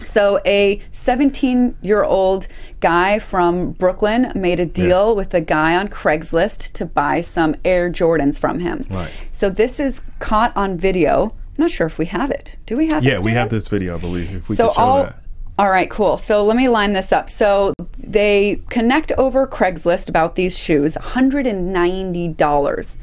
[0.03, 2.49] So a 17-year-old
[2.81, 7.91] guy from Brooklyn made a deal with a guy on Craigslist to buy some Air
[7.91, 8.87] Jordans from him.
[8.91, 9.11] Right.
[9.31, 11.35] So this is caught on video.
[11.59, 12.57] I'm not sure if we have it.
[12.65, 13.09] Do we have it?
[13.09, 14.35] Yeah, we have this video, I believe.
[14.35, 15.20] If we so could show all, that.
[15.61, 16.17] All right, cool.
[16.17, 17.29] So let me line this up.
[17.29, 22.99] So they connect over Craigslist about these shoes, $190.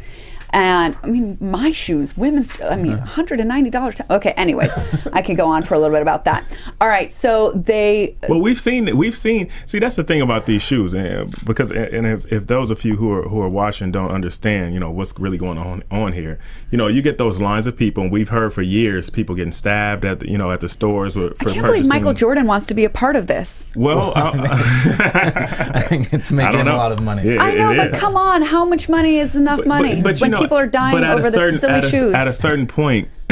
[0.51, 3.23] And I mean, my shoes, women's, I mean, uh-huh.
[3.23, 4.09] $190.
[4.09, 4.71] Okay, anyways,
[5.13, 6.45] I could go on for a little bit about that.
[6.79, 9.49] All right, so they, Well, we've seen we've seen.
[9.65, 12.95] See, that's the thing about these shoes, and because and if, if those of you
[12.95, 16.39] who are who are watching don't understand, you know what's really going on on here.
[16.71, 19.51] You know, you get those lines of people, and we've heard for years people getting
[19.51, 21.83] stabbed at the, you know at the stores with, for I can't purchasing.
[21.83, 23.65] believe Michael Jordan wants to be a part of this.
[23.75, 26.75] Well, uh, I think it's I making don't know.
[26.75, 27.23] a lot of money.
[27.33, 27.99] Yeah, I know, but is.
[28.01, 30.67] come on, how much money is enough money But, but you when know, people are
[30.67, 32.13] dying but at a over certain, the silly at a, shoes?
[32.13, 33.09] At a certain point,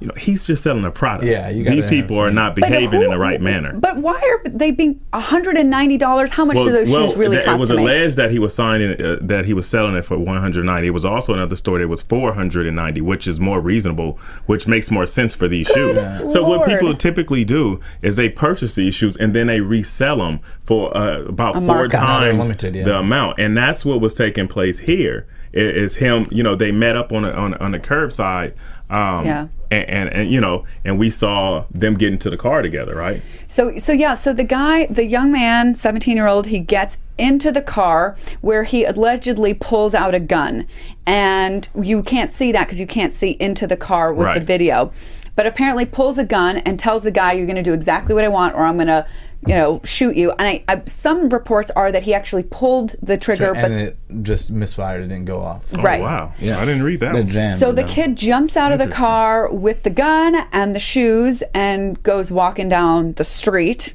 [0.00, 1.26] you know, he's just selling a product.
[1.26, 3.74] Yeah, you these people are not behaving who- in the right manner.
[3.74, 6.30] But why are they being $190?
[6.30, 7.84] How much do those shoes really th- cost it was to make?
[7.84, 10.88] alleged that he was signing uh, that he was selling it for 190.
[10.88, 15.04] It was also another story that was 490, which is more reasonable, which makes more
[15.04, 16.02] sense for these shoes.
[16.32, 20.40] So what people typically do is they purchase these shoes and then they resell them
[20.62, 22.00] for uh, about four markup.
[22.00, 22.84] Times limited, yeah.
[22.84, 25.26] the amount, and that's what was taking place here.
[25.52, 28.52] Is him, you know, they met up on a, on, on the curbside,
[28.88, 29.48] um, Yeah.
[29.70, 33.20] and, and and you know, and we saw them get into the car together, right?
[33.48, 37.50] So, so yeah, so the guy, the young man, 17 year old, he gets into
[37.50, 40.66] the car where he allegedly pulls out a gun.
[41.06, 44.92] And you can't see that because you can't see into the car with the video.
[45.36, 48.24] But apparently pulls a gun and tells the guy, you're going to do exactly what
[48.24, 49.06] I want or I'm going to
[49.46, 50.32] you know, shoot you.
[50.32, 53.96] And I, I, some reports are that he actually pulled the trigger, and but it
[54.22, 55.02] just misfired.
[55.02, 55.64] It didn't go off.
[55.72, 56.00] Oh, Right.
[56.00, 56.32] Wow.
[56.38, 56.60] Yeah.
[56.60, 57.14] I didn't read that.
[57.14, 57.88] The So the Yeah.
[57.88, 62.68] kid jumps out of the car with the gun and the shoes and goes walking
[62.68, 63.94] down the street.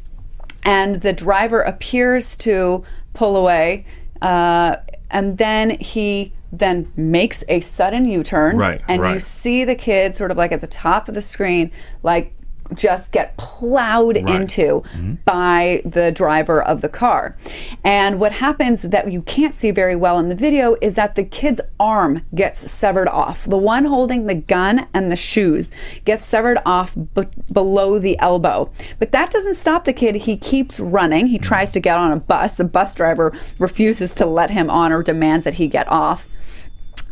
[0.65, 3.85] And the driver appears to pull away.
[4.21, 4.77] Uh,
[5.11, 8.57] and then he then makes a sudden U-turn.
[8.57, 11.69] Right, And you see the kid sort of like at the top of the screen,
[12.01, 12.33] like
[12.73, 15.13] just get plowed into Mm-hmm.
[15.25, 17.35] by the driver of the car.
[17.83, 21.23] And what happens that you can't see very well in the video is that the
[21.23, 23.45] kid's arm gets severed off.
[23.45, 25.69] The one holding the gun and the shoes
[26.05, 28.71] gets severed off b- below the elbow.
[28.99, 30.15] But that doesn't stop the kid.
[30.15, 31.27] He keeps running.
[31.27, 32.57] He tries to get on a bus.
[32.57, 36.27] The bus driver refuses to let him on or demands that he get off.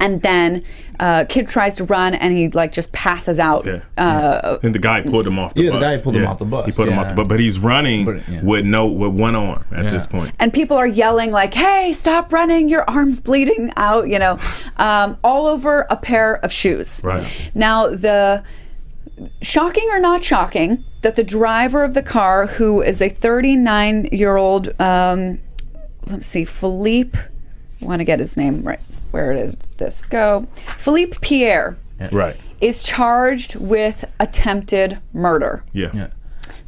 [0.03, 0.63] And then
[0.99, 3.65] uh, kid tries to run and he like just passes out.
[3.65, 3.81] Yeah.
[3.97, 5.97] Uh, and the guy pulled him off the Yeah, the bus.
[5.97, 8.05] guy pulled him off the bus, He put him off the bus, but he's running
[8.05, 8.41] But, yeah.
[8.43, 9.89] with no with one arm at Yeah.
[9.91, 10.35] this point.
[10.39, 14.37] and people are yelling like hey stop running your arm's bleeding out you know
[14.77, 17.25] um, all over a pair of shoes Right.
[17.55, 18.43] now the
[19.41, 24.35] shocking or not shocking that the driver of the car who is a 39 year
[24.35, 25.39] old um,
[26.07, 27.17] let's see philippe
[27.81, 28.79] i want to get his name right
[29.13, 30.47] where it is this go
[30.77, 31.77] philippe pierre
[32.11, 32.35] Right.
[32.59, 35.91] is charged with attempted murder Yeah.
[35.93, 36.07] Yeah.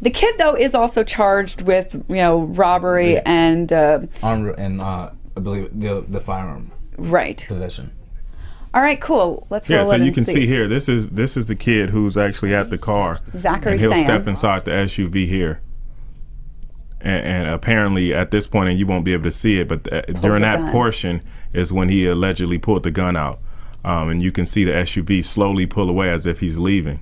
[0.01, 5.09] the kid though is also charged with you know robbery and uh, Arm and uh,
[5.35, 7.91] I believe the the firearm right possession.
[8.73, 9.47] All right, cool.
[9.49, 10.45] Let's Yeah, roll so it you and can see.
[10.47, 10.67] here.
[10.67, 13.19] This is this is the kid who's actually at the car.
[13.37, 14.03] Zachary and he'll Sam.
[14.05, 15.61] step inside the SUV here.
[17.01, 19.91] And, and apparently, at this point, and you won't be able to see it, but
[19.91, 20.71] uh, during that gun.
[20.71, 21.21] portion
[21.53, 23.39] is when he allegedly pulled the gun out,
[23.83, 27.01] um, and you can see the SUV slowly pull away as if he's leaving,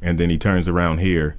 [0.00, 1.36] and then he turns around here,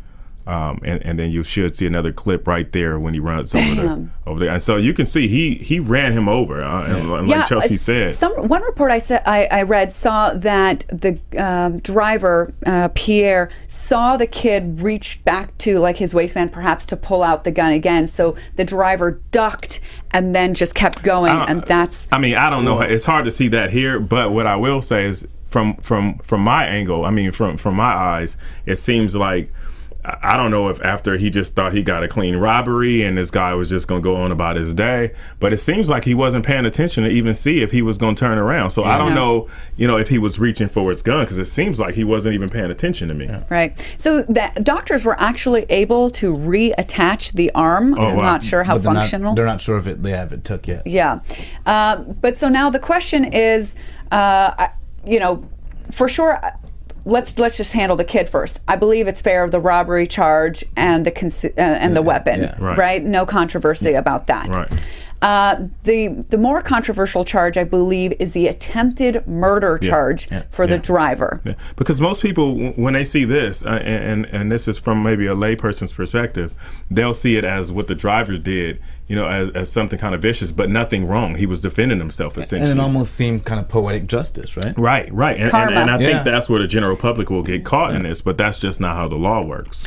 [0.48, 3.76] um, and, and then you should see another clip right there when he runs over
[3.76, 4.54] there, over there.
[4.54, 7.76] And so you can see he he ran him over, uh, and like yeah, Chelsea
[7.76, 8.12] uh, said.
[8.12, 13.50] Some one report I said I, I read saw that the um, driver uh, Pierre
[13.68, 17.74] saw the kid reach back to like his waistband, perhaps to pull out the gun
[17.74, 18.08] again.
[18.08, 19.82] So the driver ducked
[20.12, 22.80] and then just kept going, and that's I mean, I don't know.
[22.80, 26.40] It's hard to see that here, but what I will say is, from from from
[26.40, 29.52] my angle, I mean, from from my eyes, it seems like
[30.08, 33.18] I I don't know if after he just thought he got a clean robbery and
[33.18, 36.06] this guy was just going to go on about his day, but it seems like
[36.06, 38.72] he wasn't paying attention to even see if he was going to turn around.
[38.72, 41.46] So I don't know, you know, if he was reaching for his gun because it
[41.46, 43.30] seems like he wasn't even paying attention to me.
[43.50, 43.78] right.
[43.98, 47.94] So the doctors were actually able to reattach the arm.
[47.96, 48.24] I'm Oh, wow.
[48.24, 49.36] not sure how But they're not- functional.
[49.36, 50.86] they're not sure if it they have it took yet.
[50.88, 51.20] Yeah.
[51.66, 53.76] Uh, but so now the question is,
[54.12, 54.68] uh,
[55.06, 55.44] you know,
[55.92, 56.40] for sure.
[57.08, 58.62] Let's let's just handle the kid first.
[58.68, 62.56] I believe it's fair of the robbery charge and the uh, and the weapon, yeah.
[62.60, 62.78] Right.
[62.78, 63.04] right.
[63.04, 64.54] No controversy about that.
[64.54, 64.72] Right.
[65.22, 70.78] Uh, the the more controversial charge, I believe, is the attempted murder charge for the
[70.78, 71.42] driver.
[71.44, 71.54] Yeah.
[71.76, 75.26] Because most people, w- when they see this, uh, and and this is from maybe
[75.26, 76.54] a layperson's perspective,
[76.92, 80.22] they'll see it as what the driver did, you know, as, as something kind of
[80.22, 81.36] vicious, but nothing wrong.
[81.36, 82.72] He was defending himself essentially.
[82.72, 84.78] And it almost seemed kind of poetic justice, right?
[84.78, 85.72] Right, right, and, and, Karma.
[85.78, 86.08] and I Yeah.
[86.12, 88.96] think that's where the general public will get caught in this, but that's just not
[88.98, 89.86] how the law works.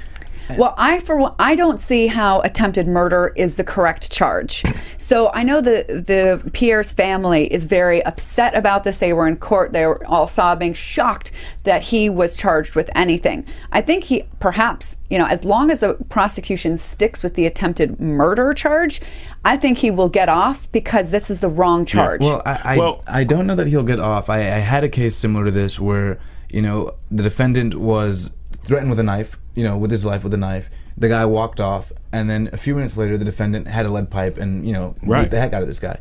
[0.58, 4.62] Well, I for I don't see how attempted murder is the correct charge.
[5.10, 8.98] So I know the the Pierre's family is very upset about this.
[8.98, 9.72] They were in court.
[9.72, 11.32] They were all sobbing, shocked
[11.64, 13.44] that he was charged with anything.
[13.72, 17.98] I think he perhaps you know as long as the prosecution sticks with the attempted
[17.98, 19.00] murder charge,
[19.44, 22.20] I think he will get off because this is the wrong charge.
[22.20, 24.30] Well, I I, Well- I don't know that he'll get off.
[24.30, 28.30] I, I had a case similar to this where you know the defendant was
[28.62, 30.70] threatened with a knife, you know, with his life with a knife.
[30.96, 34.10] The guy walked off, and then a few minutes later, the defendant had a lead
[34.10, 35.22] pipe and you know Right.
[35.22, 35.98] beat the heck out of this guy.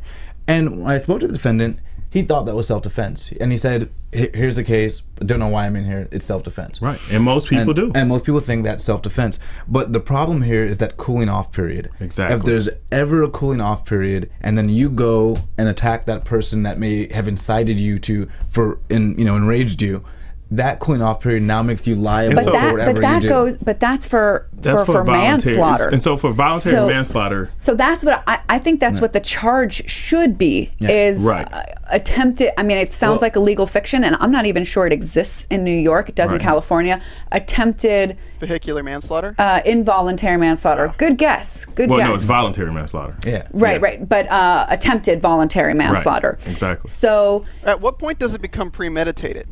[0.48, 3.89] And when I spoke to the defendant, he thought that was self-defense, and he said,
[4.12, 5.04] "Here's the case.
[5.22, 6.08] I don't know why I'm in here.
[6.12, 7.91] It's self-defense." Right, and most people and, do.
[7.93, 9.38] And most people think that's self defense.
[9.67, 11.91] But the problem here is that cooling off period.
[12.00, 12.36] Exactly.
[12.36, 16.63] If there's ever a cooling off period and then you go and attack that person
[16.63, 20.04] that may have incited you to for in you know enraged you,
[20.51, 23.15] that cooling off period now makes you liable but so- for that whatever but that
[23.23, 23.29] you do.
[23.29, 25.55] goes but that's for that's for, for voluntary.
[25.57, 25.89] manslaughter.
[25.89, 28.79] And so for voluntary So- manslaughter, So that's what I, I think.
[28.81, 30.71] That's what the charge should be.
[30.79, 30.89] Yeah.
[30.89, 31.47] Is Right.
[31.53, 32.51] uh, attempted.
[32.59, 34.91] I mean, it sounds Well- like a legal fiction, and I'm not even sure it
[34.91, 36.09] exists in New York.
[36.09, 36.99] It does in California.
[37.31, 39.33] Attempted Vehicular manslaughter?
[39.38, 40.93] uh, involuntary manslaughter.
[40.97, 41.65] Good guess.
[41.65, 42.03] Good well, guess.
[42.05, 43.15] Well no, it's voluntary manslaughter.
[43.25, 43.47] yeah.
[43.53, 43.85] Right, yeah.
[43.85, 44.09] right.
[44.09, 46.38] But uh, attempted voluntary manslaughter.
[46.47, 46.89] exactly.
[46.89, 49.47] So At what point does it become premeditated?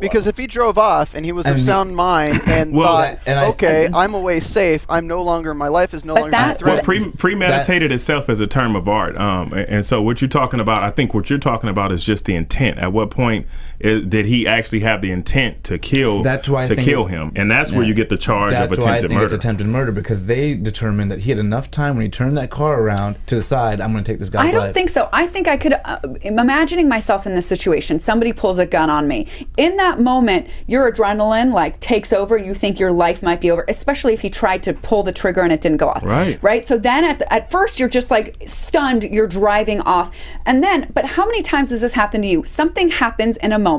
[0.00, 2.88] Because if he drove off and he was And of he- sound mind and Well,
[2.88, 6.14] thought, that- and I- okay, I'm away safe, I'm no longer, my life is no
[6.14, 9.86] longer that- being Well, pre- premeditated itself is a term of art, um, and, and
[9.86, 12.78] so what you're talking about, I think what you're talking about is just the intent.
[12.78, 13.46] At what point
[13.82, 16.22] is, did he actually have the intent to kill?
[16.22, 18.94] That's why to kill him, and that's where you get the charge That's of why
[18.94, 19.24] I attempted think murder.
[19.26, 22.50] it's attempted murder because they determined that he had enough time when he turned that
[22.50, 24.74] car around to decide I'm going to take this guy's I don't life.
[24.74, 25.08] think so.
[25.12, 25.74] I think I could.
[25.84, 27.98] Uh, imagining myself in this situation.
[27.98, 29.26] Somebody pulls a gun on me.
[29.56, 32.36] In that moment, your adrenaline like takes over.
[32.36, 35.40] You think your life might be over, especially if he tried to pull the trigger
[35.40, 36.02] and it didn't go off.
[36.04, 36.38] Right.
[36.42, 36.64] Right.
[36.66, 39.04] So then at, the, at first you're just like stunned.
[39.04, 40.14] You're driving off,
[40.46, 40.90] and then.
[40.94, 42.44] But how many times does this happen to you?
[42.44, 43.71] Something happens in a moment.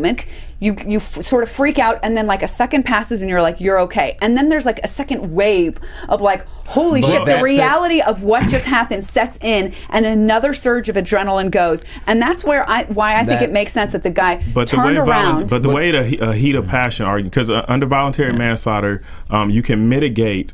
[0.59, 3.41] You you f- sort of freak out, and then like a second passes, and you're
[3.41, 4.17] like you're okay.
[4.21, 5.77] And then there's like a second wave
[6.07, 7.25] of like holy But shit.
[7.25, 7.41] The it.
[7.41, 12.21] reality reality of what just happened sets in and another surge of adrenaline goes and
[12.21, 14.97] that's where i why i think it makes sense that the guy But the turned
[14.97, 17.85] way, around volu- but the way the uh, heat of passion argument, because uh, under
[17.85, 20.53] voluntary manslaughter, um, you can mitigate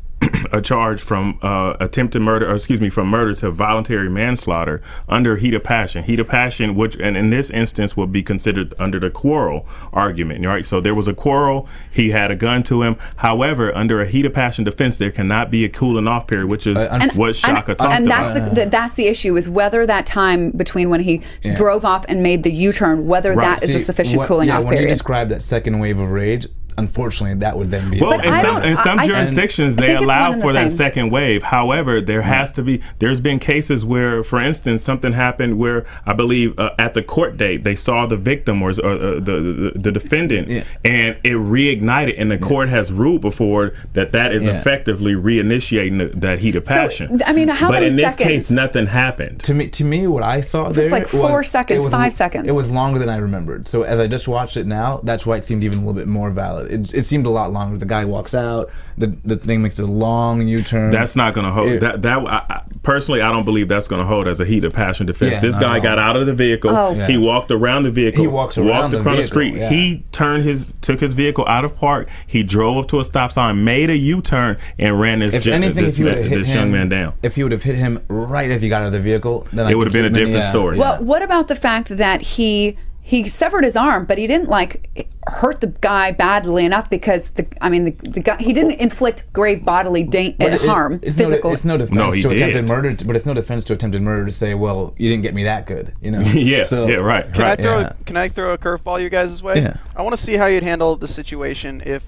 [0.52, 5.38] a charge from uh, attempted murder, or excuse me, from murder to voluntary manslaughter under
[5.38, 6.04] heat of passion.
[6.04, 10.46] Heat of passion, which, and in this instance, would be considered under the quarrel argument.
[10.46, 10.66] Right.
[10.66, 11.68] So there was a quarrel.
[11.92, 12.98] He had a gun to him.
[13.18, 16.66] However, under a heat of passion defense, there cannot be a cooling off period, which
[16.68, 18.36] is And- what Shaka talked and about.
[18.38, 21.56] And that's the, that's the issue is whether that time between when he Yeah.
[21.56, 24.58] drove off and made the u-turn whether that is a See, sufficient what- cooling yeah,
[24.58, 24.76] off period.
[24.80, 26.48] when you describe that second wave of rage,
[26.80, 28.00] unfortunately, that would then be.
[28.02, 30.54] Well, in some in some I- I- jurisdictions, I they think allow and the for
[30.54, 30.78] that same.
[30.78, 31.44] second wave.
[31.44, 32.82] However, there has to be.
[33.00, 37.38] There's been cases where, for instance, something happened where I believe uh, at the court
[37.38, 40.64] date they saw the victim or, or uh, the, the the defendant, Yeah.
[40.86, 42.16] and it reignited.
[42.18, 44.60] And the court has ruled before that that is Yeah.
[44.60, 47.22] effectively reinitiating the, that heat of So, passion.
[47.26, 47.70] I mean, how many seconds?
[47.70, 48.28] but many in this seconds?
[48.30, 49.40] case, nothing happened.
[49.44, 52.14] to me, to me, what I saw there was like four was- seconds, was- five
[52.14, 52.48] seconds.
[52.48, 53.68] It was longer than I remembered.
[53.68, 56.08] So as I just watched it now, that's why it seemed even a little bit
[56.08, 56.69] more valid.
[56.70, 57.78] It, it seemed a lot longer.
[57.78, 58.70] The guy walks out.
[58.98, 60.92] The the thing makes a long U-turn.
[60.92, 61.68] That's not going to hold.
[61.70, 64.46] It- that that I, I, personally, I don't believe that's going to hold as a
[64.46, 65.34] heat of passion defense.
[65.34, 66.70] Yeah, this guy at got out of the vehicle.
[66.70, 66.94] Oh.
[66.94, 67.08] Yeah.
[67.08, 68.22] He walked around the vehicle.
[68.22, 69.56] He walks around walked the across the street.
[69.56, 69.70] yeah.
[69.70, 72.10] He turned his took his vehicle out of park.
[72.28, 75.44] He drove up to a stop sign, made a U turn, and ran this if
[75.44, 77.14] gen- anything, this, if you ma- this him, young man down.
[77.24, 79.68] If you would have hit him right as he got out of the vehicle, then
[79.72, 80.78] It would have been a different yeah, story.
[80.78, 80.82] yeah.
[81.00, 82.78] well what about the fact that he
[83.10, 87.46] he severed his arm but he didn't like hurt the guy badly enough because the
[87.60, 91.18] i mean the, the guy he didn't inflict grave bodily da- But it- harm it's
[91.18, 92.38] physical No, it's no defense No, he to did.
[92.38, 95.34] attempted murder, but it's no defense to attempted murder to say, "Well, you didn't get
[95.34, 96.20] me that good," you know?
[96.52, 97.60] yeah, So- yeah, right, Can right.
[97.60, 97.94] I throw yeah.
[98.06, 99.56] Can I throw a curveball you guys' way?
[99.62, 99.78] Yeah.
[99.96, 102.04] I want to see how you'd handle the situation if,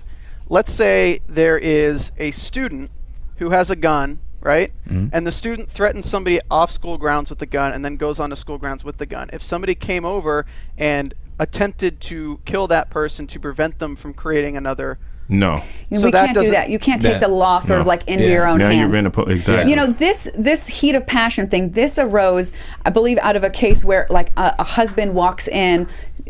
[0.50, 2.92] let's say, there is a student
[3.38, 4.72] who has a gun, right?
[4.88, 5.08] Mm-hmm.
[5.14, 8.36] And the student threatens somebody off school grounds with the gun, and then goes onto
[8.36, 9.30] school grounds with the gun.
[9.32, 10.46] If somebody came over
[10.78, 15.00] and attempted to kill that person to prevent them from creating another,
[15.32, 16.70] no, I mean, So we can't do that.
[16.70, 18.30] You can't take that- the law sort of like into Yeah.
[18.32, 18.80] your own now hands.
[18.92, 19.70] you're in a po- exactly.
[19.70, 22.52] you know this this heat of passion thing this arose
[22.86, 25.88] i believe out of a case where like a, a husband walks in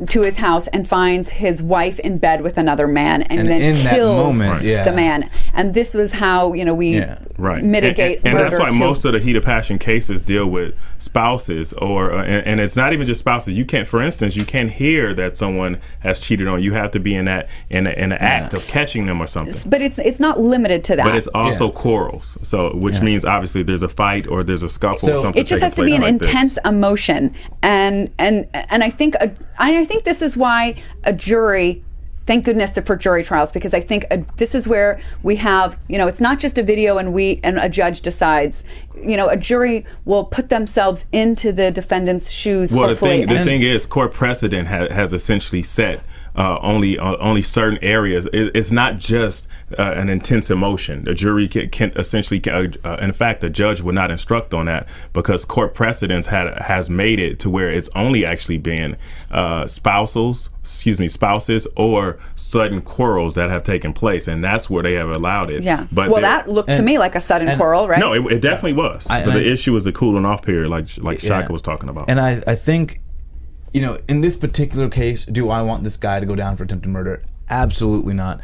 [0.07, 3.61] to his house and finds his wife in bed with another man and, And then
[3.61, 4.83] in that kills moment, yeah.
[4.83, 5.29] the man.
[5.53, 7.17] And this was how you know we Yeah.
[7.37, 7.61] right.
[7.63, 10.47] mitigate and, and, and that's why to- most of the heat of passion cases deal
[10.47, 13.53] with spouses or uh, and, and it's not even just spouses.
[13.55, 16.65] You can't for instance you can't hear that someone has cheated on you.
[16.71, 19.27] You have to be in that in, a, in the act of catching them or
[19.27, 21.71] something but it's it's not limited to that but it's also Yeah.
[21.79, 23.01] quarrels so which Yeah.
[23.03, 25.83] means obviously there's a fight or there's a scuffle or something it just has to
[25.85, 26.27] be an like this.
[26.27, 31.83] intense emotion and and and i think a, I think this is why a jury
[32.27, 35.97] thank goodness for jury trials because i think a, this is where we have you
[35.97, 38.63] know it's not just a video and we and a judge decides
[39.03, 43.43] you know a jury will put themselves into the defendant's shoes Well, the thing the
[43.43, 46.01] thing is, court precedent ha- has essentially set
[46.35, 48.25] uh, only uh, only certain areas.
[48.27, 51.03] It, it's not just uh, an intense emotion.
[51.03, 54.65] The jury can, can essentially, can, uh, in fact, the judge would not instruct on
[54.67, 58.97] that because court precedents had has made it to where it's only actually been
[59.29, 64.83] uh, spousals, excuse me, spouses or sudden quarrels that have taken place, and that's where
[64.83, 65.63] they have allowed it.
[65.63, 68.31] yeah but well that looked to me like a sudden and- quarrel right no, it,
[68.31, 69.09] it definitely was.
[69.09, 71.41] I- but the I- issue was the cooling off period, like like Yeah.
[71.41, 72.09] Shaka was talking about.
[72.09, 72.99] And I, I think,
[73.73, 76.63] you know, in this particular case, do I want this guy to go down for
[76.63, 77.23] attempted murder?
[77.49, 78.41] Absolutely not.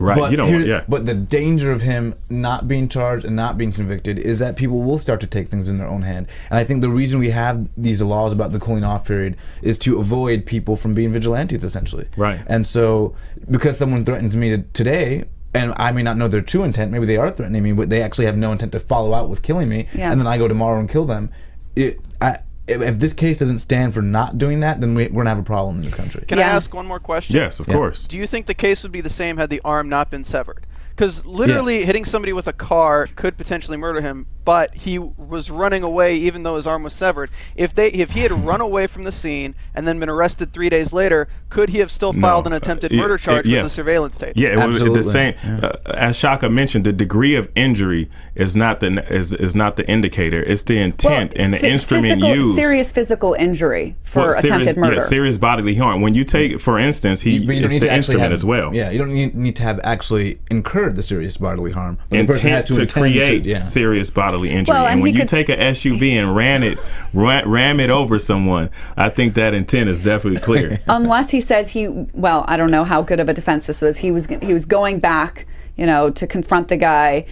[0.00, 0.84] Right, But you don't want- yeah.
[0.88, 4.80] But the danger of him not being charged and not being convicted is that people
[4.82, 6.28] will start to take things in their own hand.
[6.50, 9.76] And I think the reason we have these laws about the cooling off period is
[9.78, 12.06] to avoid people from being vigilantes, essentially.
[12.16, 12.40] Right.
[12.46, 13.16] And so,
[13.50, 17.06] because someone threatens me to, today, and I may not know their true intent, maybe
[17.06, 19.68] they are threatening me, but they actually have no intent to follow out with killing
[19.68, 20.12] me, Yeah.
[20.12, 21.30] and then I go tomorrow and kill them.
[21.74, 22.38] It, I,
[22.68, 25.38] if, if this case doesn't stand for not doing that, then we, we're gonna have
[25.38, 26.24] a problem in this country.
[26.28, 27.34] Can I ask one more question?
[27.36, 27.74] Yes, of Yeah.
[27.74, 28.06] course.
[28.06, 30.66] Do you think the case would be the same had the arm not been severed?
[30.98, 35.84] Because literally hitting somebody with a car could potentially murder him, but he was running
[35.84, 37.30] away even though his arm was severed.
[37.54, 40.68] If they, if he had run away from the scene and then been arrested three
[40.68, 42.20] days later, could he have still No.
[42.20, 43.58] filed an attempted Uh, murder yeah, charge yeah.
[43.62, 44.32] with the surveillance tape?
[44.34, 45.34] Yeah, it was the same.
[45.62, 49.88] Uh, as Shaka mentioned, the degree of injury is not the is, is not the
[49.88, 50.42] indicator.
[50.42, 52.56] It's the intent and the Phy- instrument physical, used.
[52.56, 54.96] serious physical injury for Well, serious- attempted murder.
[54.96, 56.00] Yeah, serious bodily harm.
[56.00, 58.74] When you take, for instance, he But you it's the instrument have, as well.
[58.74, 61.98] Yeah, you don't need, need to have actually incurred the serious bodily harm.
[62.08, 63.62] But the person has intent to, intend create yeah.
[63.62, 64.74] serious bodily injury.
[64.74, 66.78] Well, and, and when you could- take a SUV and ran it,
[67.12, 70.80] ram, ram it over someone, I think that intent is definitely clear.
[70.88, 73.98] unless he says he well i don't know how good of a defense this was
[73.98, 77.26] he was he was going back you know to confront the guy N-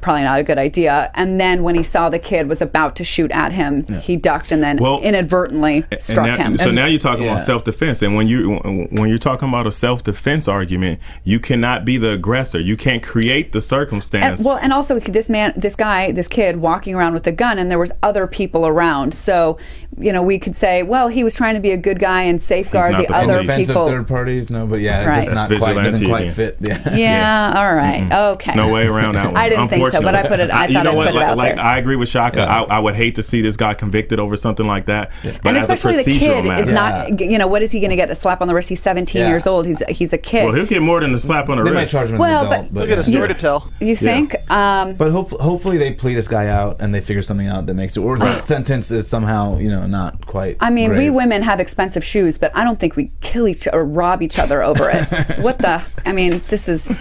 [0.00, 3.04] probably not a good idea and then when he saw the kid was about to
[3.04, 6.86] shoot at him he ducked and then Well, inadvertently And struck now- him So now
[6.86, 7.32] you're talking yeah.
[7.32, 8.56] about self defense, and when you
[8.90, 12.58] when you're talking about a self defense argument, you cannot be the aggressor.
[12.60, 14.44] You can't create the and, circumstance.
[14.44, 17.70] well and also this man this guy this kid walking around with a gun and
[17.70, 19.58] there was other people around so
[19.98, 22.40] you know we could say well he was trying to be a good guy and
[22.40, 23.46] safeguard the, the other police.
[23.48, 25.22] Defense people of third parties, no, but yeah, Right.
[25.24, 26.56] it does not quite doesn't quite fit.
[26.60, 26.82] Yeah.
[26.90, 27.58] yeah, Yeah.
[27.60, 28.02] all right.
[28.32, 29.36] okay There's no way around that one.
[29.56, 31.06] I didn't think so, but I put it- I you thought know I'd what?
[31.06, 31.64] put it like, out like, there.
[31.64, 32.38] I agree with Shaka.
[32.38, 32.62] Yeah.
[32.62, 35.10] I, I would hate to see this guy convicted over something like that.
[35.22, 37.72] But and as especially a the procedural kid matter, is not you know what is
[37.72, 39.28] he going to get a slap on the wrist he's 17 Yeah.
[39.28, 41.64] years old he's he's a kid Well, he'll get more than a slap on the
[41.64, 41.92] They might wrist.
[41.92, 43.72] charge him as Well, an adult, but- Look at a story to tell.
[43.80, 47.46] you think um But hope, hopefully they plea this guy out and they figure something
[47.48, 50.56] out that makes it, or the sentence is somehow you know not quite.
[50.60, 53.84] I mean, we women have expensive shoes, but I don't think we kill each or
[53.84, 55.08] rob each other over it.
[55.42, 55.76] what the?
[56.04, 56.94] I mean, this is,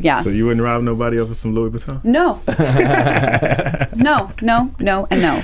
[0.00, 0.20] yeah.
[0.22, 2.02] So you wouldn't rob nobody over some Louis Vuitton?
[2.04, 2.40] no,
[3.94, 5.42] no, no, no, and no.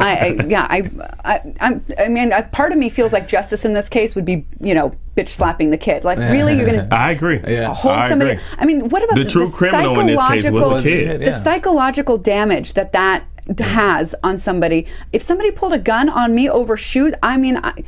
[0.00, 0.90] I, I yeah, I,
[1.24, 4.24] I, I'm, I mean, I, part of me feels like justice in this case would
[4.24, 6.04] be, you know, bitch slapping the kid.
[6.04, 7.40] Like, really, you're gonna I agree.
[7.46, 7.74] Yeah.
[7.74, 8.32] hold I somebody.
[8.32, 8.44] agree.
[8.58, 11.20] I mean, what about The true criminal in this case was a psychological- kid.
[11.20, 11.30] The Yeah.
[11.38, 13.24] psychological damage that that
[13.58, 14.86] has on somebody.
[15.12, 17.82] If somebody pulled a gun on me over shoes, I mean, I,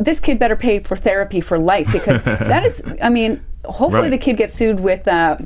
[0.00, 2.82] this kid better pay for therapy for life because that is.
[3.02, 4.10] I mean, hopefully Right.
[4.10, 5.06] the kid gets sued with.
[5.08, 5.38] Uh,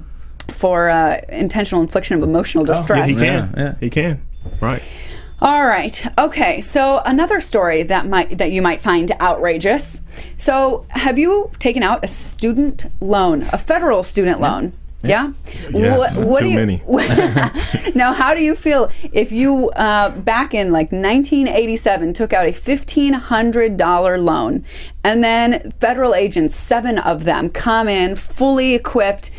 [0.52, 2.98] for uh, intentional infliction of emotional distress.
[2.98, 3.18] Yeah, distress.
[3.18, 3.54] he can.
[3.56, 3.74] Yeah, yeah.
[3.80, 4.26] He can.
[4.60, 4.82] Right.
[5.40, 6.06] All right.
[6.18, 6.60] Okay.
[6.60, 10.02] So another story that might that you might find outrageous.
[10.36, 14.74] So have you taken out a student loan, a federal student loan?
[15.04, 15.32] Yeah.
[15.70, 16.82] Yes, What, what too do you, many.
[17.94, 22.50] now, how do you feel if you uh, back in like 1987 took out a
[22.52, 24.64] $1,500 loan,
[25.02, 29.30] and then federal agents, seven of them, come in fully equipped,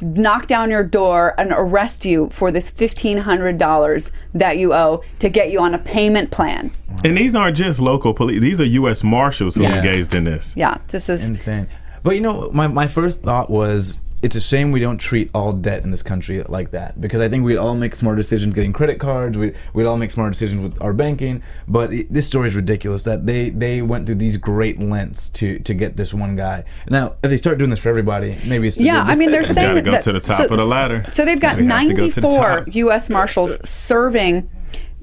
[0.00, 5.50] knock down your door, and arrest you for this $1,500 that you owe to get
[5.50, 6.70] you on a payment plan?
[7.04, 8.40] And these aren't just local police.
[8.40, 9.02] These are U.S.
[9.04, 9.76] Marshals who Yeah.
[9.76, 10.54] engaged in this.
[10.56, 11.26] Yeah, this is.
[11.28, 11.68] insane.
[12.02, 15.52] But you know, my, my first thought was it's a shame we don't treat all
[15.52, 18.72] debt in this country like that because I think we'd all make smart decisions getting
[18.72, 19.38] credit cards.
[19.38, 21.42] We'd, we'd all make smart decisions with our banking.
[21.68, 25.60] But it, this story is ridiculous that they, they went through these great lengths to,
[25.60, 26.64] to get this one guy.
[26.88, 29.54] Now, if they start doing this for everybody, maybe it's Yeah, I mean they're You
[29.54, 31.04] saying gotta go that, to the top of the ladder.
[31.12, 32.74] So they've got You have to go to the 94 top.
[32.74, 33.10] U.S.
[33.10, 34.50] Marshals serving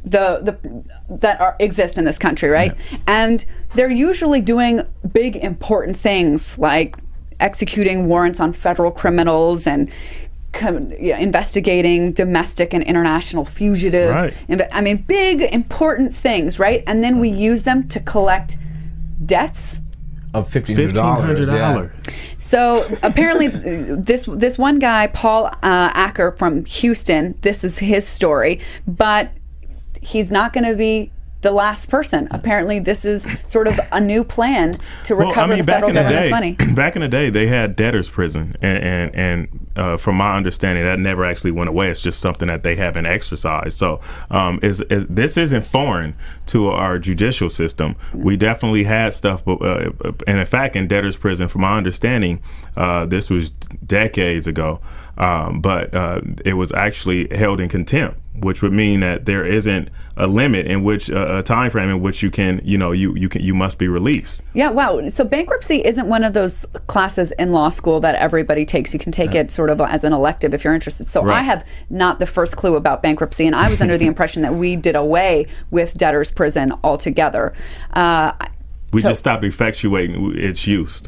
[0.03, 2.75] the the that are, exist in this country, right?
[3.07, 3.43] And
[3.73, 6.95] they're usually doing big important things like
[7.39, 9.89] executing warrants on federal criminals and.
[10.53, 14.13] com- yeah, investigating domestic and international fugitives.
[14.13, 14.33] Right.
[14.47, 16.81] inve- I mean, big important things, right?
[16.87, 18.55] And then we use them to collect
[19.25, 19.79] debts
[20.33, 21.49] of fifteen hundred dollars.
[21.49, 21.91] dollars.
[22.37, 28.61] so apparently, this this one guy, Paul uh, Aker from Houston, this is his story,
[28.87, 29.31] but
[30.01, 31.11] he's not going to be
[31.45, 32.27] the last person.
[32.31, 34.73] Apparently, this is sort of a new plan
[35.03, 36.51] to recover the federal government's day, money.
[36.73, 40.83] back in the day, they had debtors' prison, and and, and uh, from my understanding,
[40.83, 41.91] that never actually went away.
[41.91, 43.77] It's just something that they haven't exercised.
[43.77, 46.15] So, um, is, is this isn't foreign
[46.47, 47.95] to our judicial system?
[48.13, 49.91] We definitely had stuff, but uh,
[50.25, 52.41] and in fact, in debtors' prison, from my understanding,
[52.75, 54.81] uh, this was decades ago,
[55.19, 59.89] um, but uh, it was actually held in contempt which would mean that there isn't
[60.17, 63.15] a limit in which uh, a time frame in which you can you know you
[63.15, 65.07] you can you must be released Yeah, wow.
[65.09, 68.93] So bankruptcy isn't one of those classes in law school that everybody takes.
[68.93, 71.09] You can take it sort of as an elective if you're interested.
[71.09, 74.41] So I have not the first clue about bankruptcy, and I was under the impression
[74.43, 77.53] that we did away with debtors' prison altogether.
[77.93, 78.31] Uh,
[78.93, 81.03] we So- just stopped effectuating its use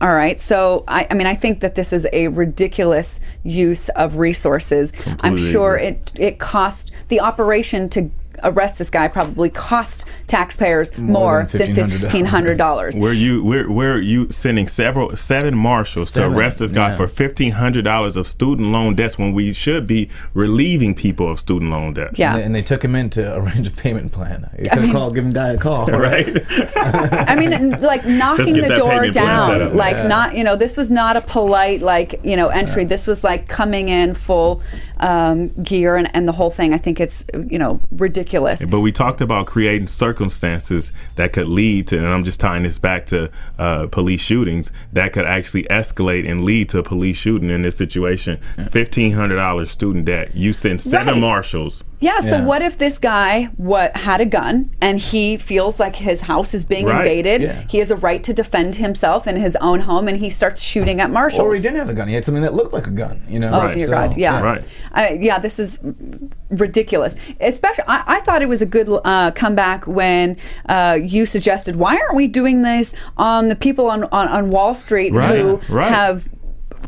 [0.00, 0.40] All right.
[0.40, 4.92] So, I, I mean, I think that this is a ridiculous use of resources.
[5.20, 8.10] I'm sure it it cost the operation to
[8.42, 12.00] arrest this guy probably cost taxpayers more, than than $1,500.
[12.00, 12.60] fifteen hundred.
[12.96, 16.96] Where you where where you sending several seven marshals Seven, to arrest this guy yeah.
[16.96, 21.40] for fifteen hundred dollars of student loan debts when we should be relieving people of
[21.40, 22.18] student loan debt.
[22.18, 22.32] Yeah.
[22.32, 24.48] And they, and they took him in to arrange a payment plan.
[24.58, 25.86] You could have mean- called, give him guy a call.
[26.02, 26.44] Right.
[26.76, 30.08] I mean, like knocking the door payment plan set down, like Yeah.
[30.08, 32.84] not, you know, this was not a polite, like, you know, entry.
[32.84, 34.62] This was like coming in full
[34.98, 36.72] um, gear and, and the whole thing.
[36.72, 38.31] I think it's, you know, ridiculous.
[38.70, 42.78] But we talked about creating circumstances that could lead to, and I'm just tying this
[42.78, 47.50] back to uh, police shootings, that could actually escalate and lead to a police shooting
[47.50, 48.38] in this situation.
[48.58, 50.34] $1,500 student debt.
[50.34, 51.20] You send seven Right.
[51.20, 51.84] marshals.
[52.02, 52.20] Yeah.
[52.20, 52.44] So Yeah.
[52.44, 56.64] what if this guy what had a gun and he feels like his house is
[56.64, 56.98] being Right.
[56.98, 57.42] invaded?
[57.42, 57.54] Yeah.
[57.68, 61.00] He has a right to defend himself in his own home, and he starts shooting
[61.00, 61.40] at marshals.
[61.40, 62.08] Or he didn't have a gun.
[62.08, 63.22] He had something that looked like a gun.
[63.28, 63.50] You know.
[63.52, 63.72] Oh Right.
[63.74, 64.16] dear So, God!
[64.16, 64.64] Yeah, Right.
[64.94, 65.78] Uh, yeah, this is
[66.50, 67.16] ridiculous.
[67.40, 70.36] Especially, I, I thought it was a good uh, comeback when
[70.68, 74.74] uh, you suggested, "Why aren't we doing this on the people on on, on Wall
[74.74, 76.28] Street Right, who have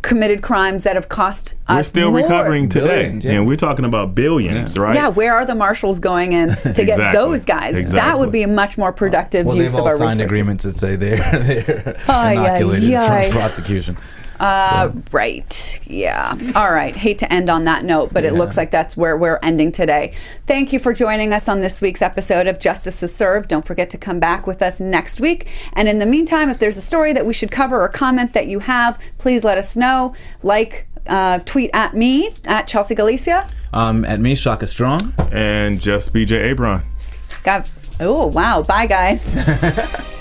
[0.03, 1.77] committed crimes that have cost us.
[1.77, 3.05] We're still more?" recovering today.
[3.05, 3.33] Billions, yeah.
[3.33, 4.95] And we're talking about billions, right?
[4.95, 7.93] Yeah, where are the marshals going in to get Exactly, those guys?
[7.93, 10.25] That would be a much more productive Well, use they've of all our signed resources.
[10.33, 11.17] agreements that say they're
[11.65, 13.23] they're Ay, ay, inoculated ay.
[13.29, 13.97] from prosecution.
[14.41, 15.81] Uh, right.
[15.87, 16.37] Yeah.
[16.55, 16.95] All right.
[16.95, 20.15] Hate to end on that note, but it looks like that's where we're ending today.
[20.47, 23.49] Thank you for joining us on this week's episode of Justice is Served.
[23.49, 25.51] Don't forget to come back with us next week.
[25.75, 28.47] And in the meantime, if there's a story that we should cover or comment that
[28.47, 30.15] you have, please let us know.
[30.43, 33.49] Like, uh, tweet at me at Chelsea Galicia.
[33.73, 35.13] Um, at me, Shaka Strong.
[35.33, 36.85] And just BJ Abron.
[37.43, 37.71] Got.
[38.01, 38.63] Oh wow!
[38.63, 39.33] Bye guys.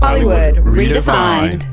[0.00, 1.66] Hollywood redefined.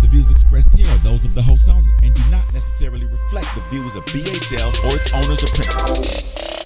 [0.00, 3.54] The views expressed here are those of the host only and do not necessarily reflect
[3.54, 6.61] the views of BHL or its owners or principals.